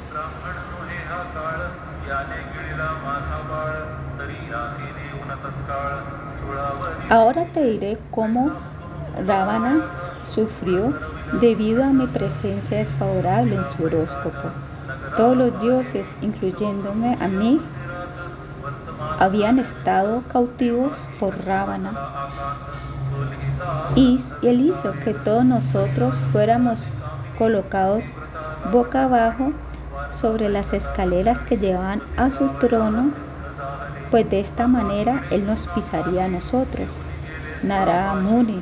Ahora 7.08 7.46
te 7.52 7.64
diré 7.64 7.98
cómo 8.10 8.50
Ravana 9.26 9.80
sufrió 10.24 10.94
debido 11.40 11.84
a 11.84 11.88
mi 11.88 12.06
presencia 12.06 12.78
desfavorable 12.78 13.54
en 13.54 13.64
su 13.64 13.84
horóscopo. 13.84 14.48
Todos 15.16 15.36
los 15.36 15.60
dioses, 15.60 16.16
incluyéndome 16.22 17.18
a 17.20 17.28
mí, 17.28 17.60
habían 19.18 19.58
estado 19.58 20.22
cautivos 20.32 21.06
por 21.18 21.44
Ravana. 21.44 21.92
Y 23.94 24.18
él 24.42 24.60
hizo 24.60 24.92
que 25.04 25.12
todos 25.12 25.44
nosotros 25.44 26.14
fuéramos 26.32 26.88
colocados 27.38 28.04
boca 28.72 29.04
abajo 29.04 29.52
sobre 30.10 30.48
las 30.48 30.72
escaleras 30.72 31.40
que 31.40 31.58
llevaban 31.58 32.02
a 32.16 32.30
su 32.30 32.48
trono, 32.60 33.10
pues 34.10 34.28
de 34.28 34.40
esta 34.40 34.66
manera 34.66 35.24
él 35.30 35.46
nos 35.46 35.66
pisaría 35.68 36.24
a 36.24 36.28
nosotros. 36.28 36.90
Narada 37.62 38.14
Muni, 38.14 38.60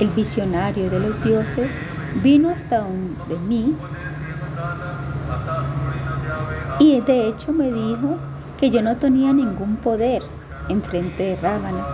el 0.00 0.08
visionario 0.10 0.88
de 0.88 1.00
los 1.00 1.22
dioses, 1.22 1.70
vino 2.22 2.50
hasta 2.50 2.78
donde 2.78 3.36
mí 3.46 3.76
y 6.78 7.00
de 7.00 7.28
hecho 7.28 7.52
me 7.52 7.70
dijo 7.70 8.16
que 8.58 8.70
yo 8.70 8.82
no 8.82 8.96
tenía 8.96 9.32
ningún 9.32 9.76
poder 9.76 10.22
en 10.68 10.82
frente 10.82 11.22
de 11.22 11.36
Ravana. 11.36 11.84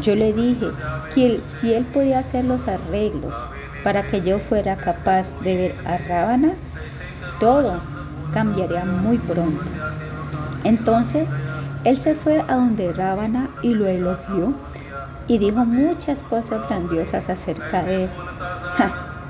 Yo 0.00 0.14
le 0.14 0.32
dije 0.32 0.68
que 1.14 1.40
si 1.42 1.74
él 1.74 1.84
podía 1.84 2.20
hacer 2.20 2.44
los 2.44 2.68
arreglos 2.68 3.34
para 3.82 4.06
que 4.06 4.20
yo 4.22 4.38
fuera 4.38 4.76
capaz 4.76 5.26
de 5.42 5.56
ver 5.56 5.76
a 5.86 5.96
Ravana, 5.98 6.52
todo 7.40 7.80
cambiaría 8.32 8.84
muy 8.84 9.18
pronto. 9.18 9.62
Entonces, 10.64 11.30
él 11.84 11.96
se 11.96 12.14
fue 12.14 12.44
a 12.48 12.56
donde 12.56 12.92
Ravana 12.92 13.48
y 13.62 13.74
lo 13.74 13.86
elogió 13.86 14.54
y 15.26 15.38
dijo 15.38 15.64
muchas 15.64 16.22
cosas 16.22 16.68
grandiosas 16.68 17.28
acerca 17.28 17.82
de 17.82 18.04
él. 18.04 18.10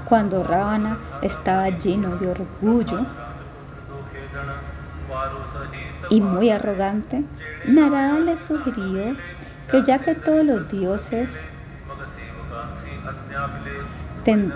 Cuando 0.08 0.42
Ravana 0.42 0.98
estaba 1.20 1.68
lleno 1.68 2.16
de 2.16 2.30
orgullo 2.30 3.06
y 6.08 6.20
muy 6.20 6.50
arrogante, 6.50 7.24
Narada 7.66 8.18
le 8.20 8.36
sugirió 8.36 9.16
que 9.70 9.82
ya 9.84 9.98
que 9.98 10.14
todos 10.14 10.44
los 10.46 10.68
dioses 10.68 11.48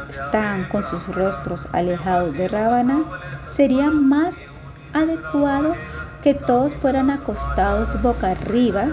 están 0.09 0.64
con 0.68 0.84
sus 0.84 1.07
rostros 1.09 1.68
alejados 1.72 2.34
de 2.34 2.48
Ravana, 2.48 3.03
sería 3.55 3.90
más 3.90 4.36
adecuado 4.92 5.74
que 6.22 6.34
todos 6.34 6.74
fueran 6.76 7.11
acostados 7.11 8.00
boca 8.03 8.30
arriba 8.30 8.84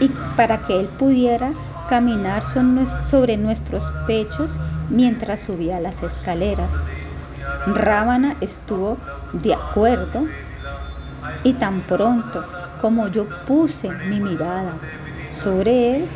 y 0.00 0.08
para 0.36 0.58
que 0.58 0.80
él 0.80 0.86
pudiera 0.98 1.52
caminar 1.88 2.42
sobre 2.44 3.36
nuestros 3.36 3.90
pechos 4.06 4.58
mientras 4.90 5.40
subía 5.40 5.80
las 5.80 6.02
escaleras. 6.02 6.70
Rábana 7.66 8.36
estuvo 8.40 8.98
de 9.32 9.54
acuerdo 9.54 10.26
y 11.42 11.54
tan 11.54 11.82
pronto 11.82 12.44
como 12.80 13.08
yo 13.08 13.26
puse 13.46 13.90
mi 14.08 14.20
mirada 14.20 14.74
sobre 15.30 15.96
él, 15.96 16.08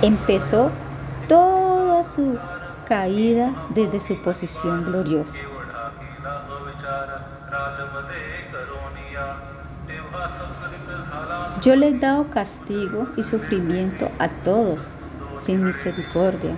empezó 0.00 0.70
toda 1.28 2.02
su 2.04 2.38
caída 2.86 3.52
desde 3.70 4.00
su 4.00 4.20
posición 4.22 4.84
gloriosa. 4.84 5.42
Yo 11.62 11.76
les 11.76 11.94
he 11.94 11.98
dado 11.98 12.28
castigo 12.28 13.06
y 13.16 13.22
sufrimiento 13.22 14.10
a 14.18 14.26
todos 14.28 14.88
sin 15.40 15.62
misericordia. 15.62 16.56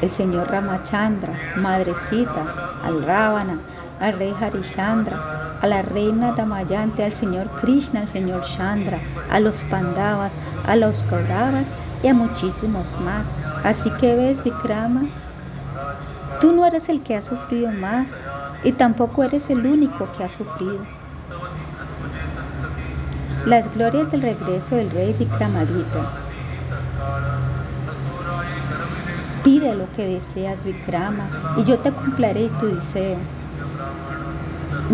El 0.00 0.08
señor 0.08 0.48
Ramachandra, 0.48 1.32
Madrecita, 1.56 2.44
al 2.84 3.02
Ravana, 3.02 3.58
al 3.98 4.12
rey 4.12 4.32
Harishchandra, 4.40 5.58
a 5.60 5.66
la 5.66 5.82
reina 5.82 6.30
Damayante, 6.30 7.04
al 7.04 7.12
señor 7.12 7.48
Krishna, 7.60 8.02
al 8.02 8.08
señor 8.08 8.42
Chandra, 8.42 9.00
a 9.32 9.40
los 9.40 9.56
Pandavas, 9.64 10.30
a 10.64 10.76
los 10.76 11.02
Kauravas 11.02 11.66
y 12.04 12.06
a 12.06 12.14
muchísimos 12.14 13.00
más. 13.00 13.26
Así 13.64 13.90
que 13.98 14.14
ves, 14.14 14.44
Vikrama, 14.44 15.06
tú 16.40 16.52
no 16.52 16.64
eres 16.64 16.88
el 16.88 17.02
que 17.02 17.16
ha 17.16 17.22
sufrido 17.22 17.72
más, 17.72 18.22
y 18.62 18.70
tampoco 18.70 19.24
eres 19.24 19.50
el 19.50 19.66
único 19.66 20.08
que 20.12 20.22
ha 20.22 20.28
sufrido. 20.28 20.95
Las 23.46 23.72
glorias 23.72 24.10
del 24.10 24.22
regreso 24.22 24.74
del 24.74 24.90
rey 24.90 25.12
Vikramadita. 25.12 26.00
Pide 29.44 29.72
lo 29.76 29.86
que 29.92 30.04
deseas, 30.04 30.64
Vikrama, 30.64 31.28
y 31.56 31.62
yo 31.62 31.78
te 31.78 31.92
cumpliré 31.92 32.50
tu 32.58 32.74
deseo. 32.74 33.18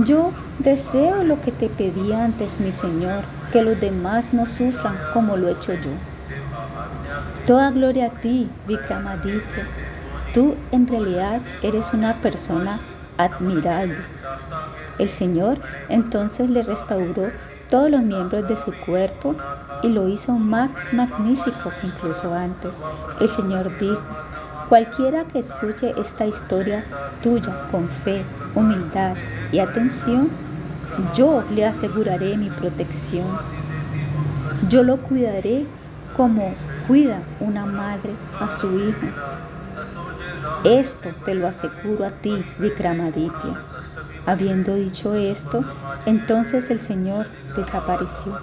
Yo 0.05 0.33
deseo 0.59 1.25
lo 1.25 1.41
que 1.41 1.51
te 1.51 1.71
pedí 1.71 2.13
antes, 2.13 2.61
mi 2.61 2.73
Señor, 2.73 3.25
que 3.55 3.63
los 3.63 3.81
demás 3.81 4.35
no 4.35 4.45
sufran 4.45 4.99
como 5.15 5.39
lo 5.39 5.49
he 5.49 5.53
hecho 5.53 5.73
yo. 5.73 5.93
Toda 7.47 7.71
gloria 7.71 8.09
a 8.09 8.21
ti, 8.21 8.51
Vikramaditya. 8.69 9.67
Tú 10.35 10.57
en 10.73 10.87
realidad 10.87 11.41
eres 11.63 11.95
una 11.95 12.21
persona 12.21 12.81
admirable. 13.17 13.97
El 14.99 15.09
Señor 15.09 15.59
entonces 15.88 16.51
le 16.51 16.62
restauró 16.62 17.30
todos 17.70 17.90
los 17.90 18.03
miembros 18.03 18.47
de 18.47 18.57
su 18.57 18.72
cuerpo 18.84 19.34
y 19.82 19.88
lo 19.88 20.09
hizo 20.09 20.32
más 20.32 20.70
magnífico 20.93 21.70
que 21.80 21.86
incluso 21.86 22.32
antes. 22.34 22.74
El 23.20 23.28
Señor 23.28 23.78
dijo, 23.78 24.01
cualquiera 24.68 25.24
que 25.24 25.38
escuche 25.38 25.95
esta 25.99 26.26
historia 26.26 26.84
tuya 27.22 27.68
con 27.70 27.88
fe, 27.88 28.24
humildad 28.55 29.16
y 29.51 29.59
atención, 29.59 30.28
yo 31.14 31.43
le 31.55 31.64
aseguraré 31.64 32.36
mi 32.36 32.51
protección. 32.51 33.26
Yo 34.68 34.82
lo 34.82 34.99
cuidaré 34.99 35.66
como 36.16 36.55
cuida 36.86 37.22
una 37.40 37.64
madre 37.64 38.12
a 38.38 38.51
su 38.51 38.78
hijo. 38.78 39.07
Esto 40.64 41.11
te 41.24 41.34
lo 41.34 41.49
aseguro 41.49 42.05
a 42.05 42.11
ti, 42.11 42.45
Vikramaditya. 42.59 43.72
Habiendo 44.27 44.75
dicho 44.75 45.14
esto, 45.14 45.64
entonces 46.07 46.70
el 46.70 46.81
Señor 46.81 47.27
desapareció. 47.57 48.39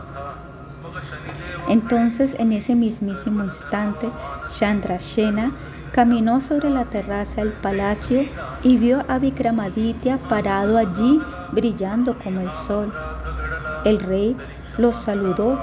Entonces 1.70 2.36
en 2.40 2.52
ese 2.52 2.76
mismísimo 2.76 3.44
instante, 3.44 4.10
Chandrasena 4.50 5.52
caminó 5.92 6.42
sobre 6.42 6.70
la 6.70 6.86
terraza 6.86 7.42
del 7.42 7.54
palacio 7.54 8.24
y 8.64 8.78
vio 8.78 9.04
a 9.08 9.20
Vikramaditya 9.20 10.18
parado 10.18 10.78
allí 10.78 11.22
brillando 11.52 12.18
como 12.20 12.42
el 12.42 12.52
sol. 12.52 12.94
El 13.86 14.00
rey 14.00 14.36
lo 14.78 14.92
saludó 14.92 15.60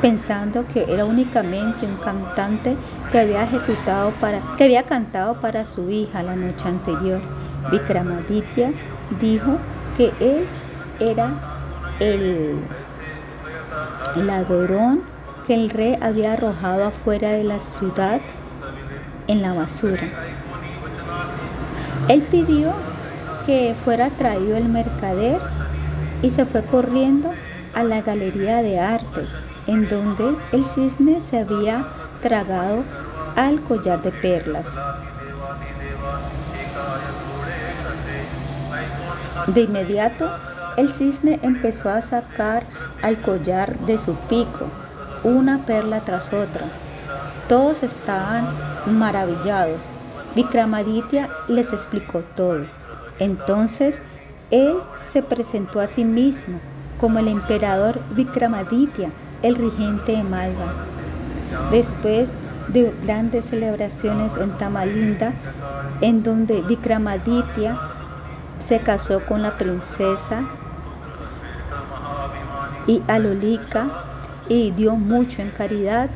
pensando 0.00 0.66
que 0.66 0.92
era 0.92 1.04
únicamente 1.04 1.86
un 1.86 1.96
cantante 1.96 2.76
que 3.10 3.20
había 3.20 3.44
ejecutado 3.44 4.10
para 4.20 4.40
que 4.56 4.64
había 4.64 4.82
cantado 4.84 5.40
para 5.40 5.64
su 5.64 5.90
hija 5.90 6.22
la 6.22 6.36
noche 6.36 6.68
anterior. 6.68 7.20
Vikramaditya 7.70 8.72
dijo 9.20 9.58
que 9.96 10.12
él 10.20 10.46
era 11.00 11.30
el 12.00 12.60
ladrón 14.16 15.02
que 15.46 15.54
el 15.54 15.70
rey 15.70 15.96
había 16.00 16.32
arrojado 16.32 16.84
afuera 16.84 17.30
de 17.30 17.44
la 17.44 17.60
ciudad 17.60 18.20
en 19.28 19.42
la 19.42 19.52
basura. 19.52 20.08
Él 22.08 22.22
pidió 22.22 22.72
que 23.46 23.74
fuera 23.84 24.10
traído 24.10 24.56
el 24.56 24.68
mercader 24.68 25.40
y 26.22 26.30
se 26.30 26.44
fue 26.44 26.64
corriendo 26.64 27.32
a 27.74 27.84
la 27.84 28.02
galería 28.02 28.62
de 28.62 28.80
arte, 28.80 29.22
en 29.66 29.88
donde 29.88 30.36
el 30.52 30.64
cisne 30.64 31.20
se 31.20 31.40
había 31.40 31.84
tragado 32.22 32.82
al 33.36 33.60
collar 33.62 34.02
de 34.02 34.10
perlas. 34.10 34.66
De 39.48 39.62
inmediato, 39.62 40.28
el 40.76 40.88
cisne 40.88 41.38
empezó 41.42 41.88
a 41.88 42.02
sacar 42.02 42.64
al 43.02 43.20
collar 43.20 43.78
de 43.80 43.98
su 43.98 44.14
pico, 44.28 44.66
una 45.24 45.58
perla 45.58 46.00
tras 46.00 46.32
otra. 46.32 46.66
Todos 47.48 47.82
estaban 47.82 48.46
maravillados. 48.86 49.80
Vikramaditya 50.34 51.30
les 51.48 51.72
explicó 51.72 52.20
todo. 52.34 52.66
Entonces, 53.18 54.02
él 54.50 54.76
se 55.10 55.22
presentó 55.22 55.80
a 55.80 55.86
sí 55.86 56.04
mismo 56.04 56.58
como 57.00 57.18
el 57.18 57.28
emperador 57.28 58.00
Vikramaditya, 58.10 59.10
el 59.42 59.54
regente 59.54 60.12
de 60.12 60.22
Malva. 60.24 60.74
Después 61.70 62.28
de 62.68 62.92
grandes 63.04 63.46
celebraciones 63.46 64.36
en 64.36 64.50
Tamalinda, 64.58 65.32
en 66.00 66.22
donde 66.22 66.62
Vikramaditya 66.62 67.78
se 68.66 68.80
casó 68.80 69.20
con 69.20 69.42
la 69.42 69.56
princesa 69.56 70.42
y 72.88 73.00
Alolika 73.06 73.86
y 74.48 74.72
dio 74.72 74.96
mucho 74.96 75.40
en 75.42 75.50
caridad, 75.50 76.10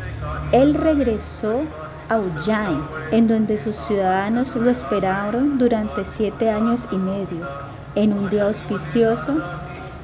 él 0.50 0.74
regresó 0.74 1.62
a 2.08 2.18
Ujjain, 2.18 2.80
en 3.12 3.28
donde 3.28 3.56
sus 3.56 3.76
ciudadanos 3.76 4.56
lo 4.56 4.68
esperaron 4.68 5.58
durante 5.58 6.04
siete 6.04 6.50
años 6.50 6.88
y 6.90 6.96
medio. 6.96 7.46
En 7.94 8.12
un 8.12 8.28
día 8.30 8.46
auspicioso, 8.46 9.40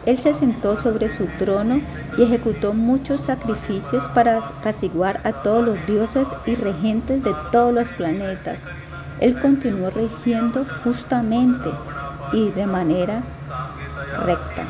él 0.05 0.17
se 0.17 0.33
sentó 0.33 0.77
sobre 0.77 1.09
su 1.09 1.27
trono 1.39 1.81
y 2.17 2.23
ejecutó 2.23 2.75
muchos 2.75 3.23
sacrificios 3.23 4.07
para 4.09 4.39
apaciguar 4.39 5.21
a 5.25 5.33
todos 5.33 5.65
los 5.65 5.87
dioses 5.87 6.29
y 6.47 6.55
regentes 6.55 7.25
de 7.25 7.35
todos 7.51 7.75
los 7.75 7.91
planetas. 7.91 8.61
Él 9.19 9.37
continuó 9.41 9.91
regiendo 9.91 10.65
justamente 10.85 11.71
y 12.33 12.51
de 12.51 12.67
manera 12.67 13.23
recta. 14.25 14.65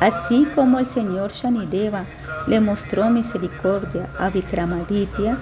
Así 0.00 0.46
como 0.54 0.78
el 0.78 0.86
Señor 0.86 1.30
Shanideva 1.32 2.04
le 2.46 2.60
mostró 2.60 3.08
misericordia 3.10 4.08
a 4.18 4.28
Vikramaditya, 4.28 5.38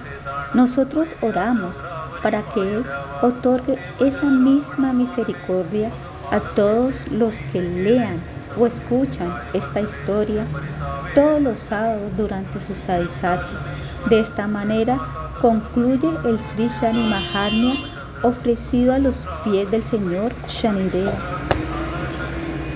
nosotros 0.53 1.15
oramos 1.21 1.77
para 2.21 2.41
que 2.43 2.77
Él 2.77 2.85
otorgue 3.21 3.77
esa 3.99 4.25
misma 4.25 4.93
misericordia 4.93 5.89
a 6.31 6.39
todos 6.39 7.07
los 7.11 7.37
que 7.51 7.61
lean 7.61 8.21
o 8.57 8.65
escuchan 8.65 9.33
esta 9.53 9.81
historia 9.81 10.45
todos 11.15 11.41
los 11.41 11.59
sábados 11.59 12.11
durante 12.17 12.59
su 12.59 12.75
sadhisati. 12.75 13.53
De 14.09 14.19
esta 14.19 14.47
manera 14.47 14.97
concluye 15.41 16.09
el 16.25 16.39
Sri 16.39 16.67
Shani 16.67 17.09
Maharnya 17.09 17.92
ofrecido 18.23 18.93
a 18.93 18.99
los 18.99 19.27
pies 19.43 19.69
del 19.69 19.83
Señor 19.83 20.33
Shanideva. 20.47 21.42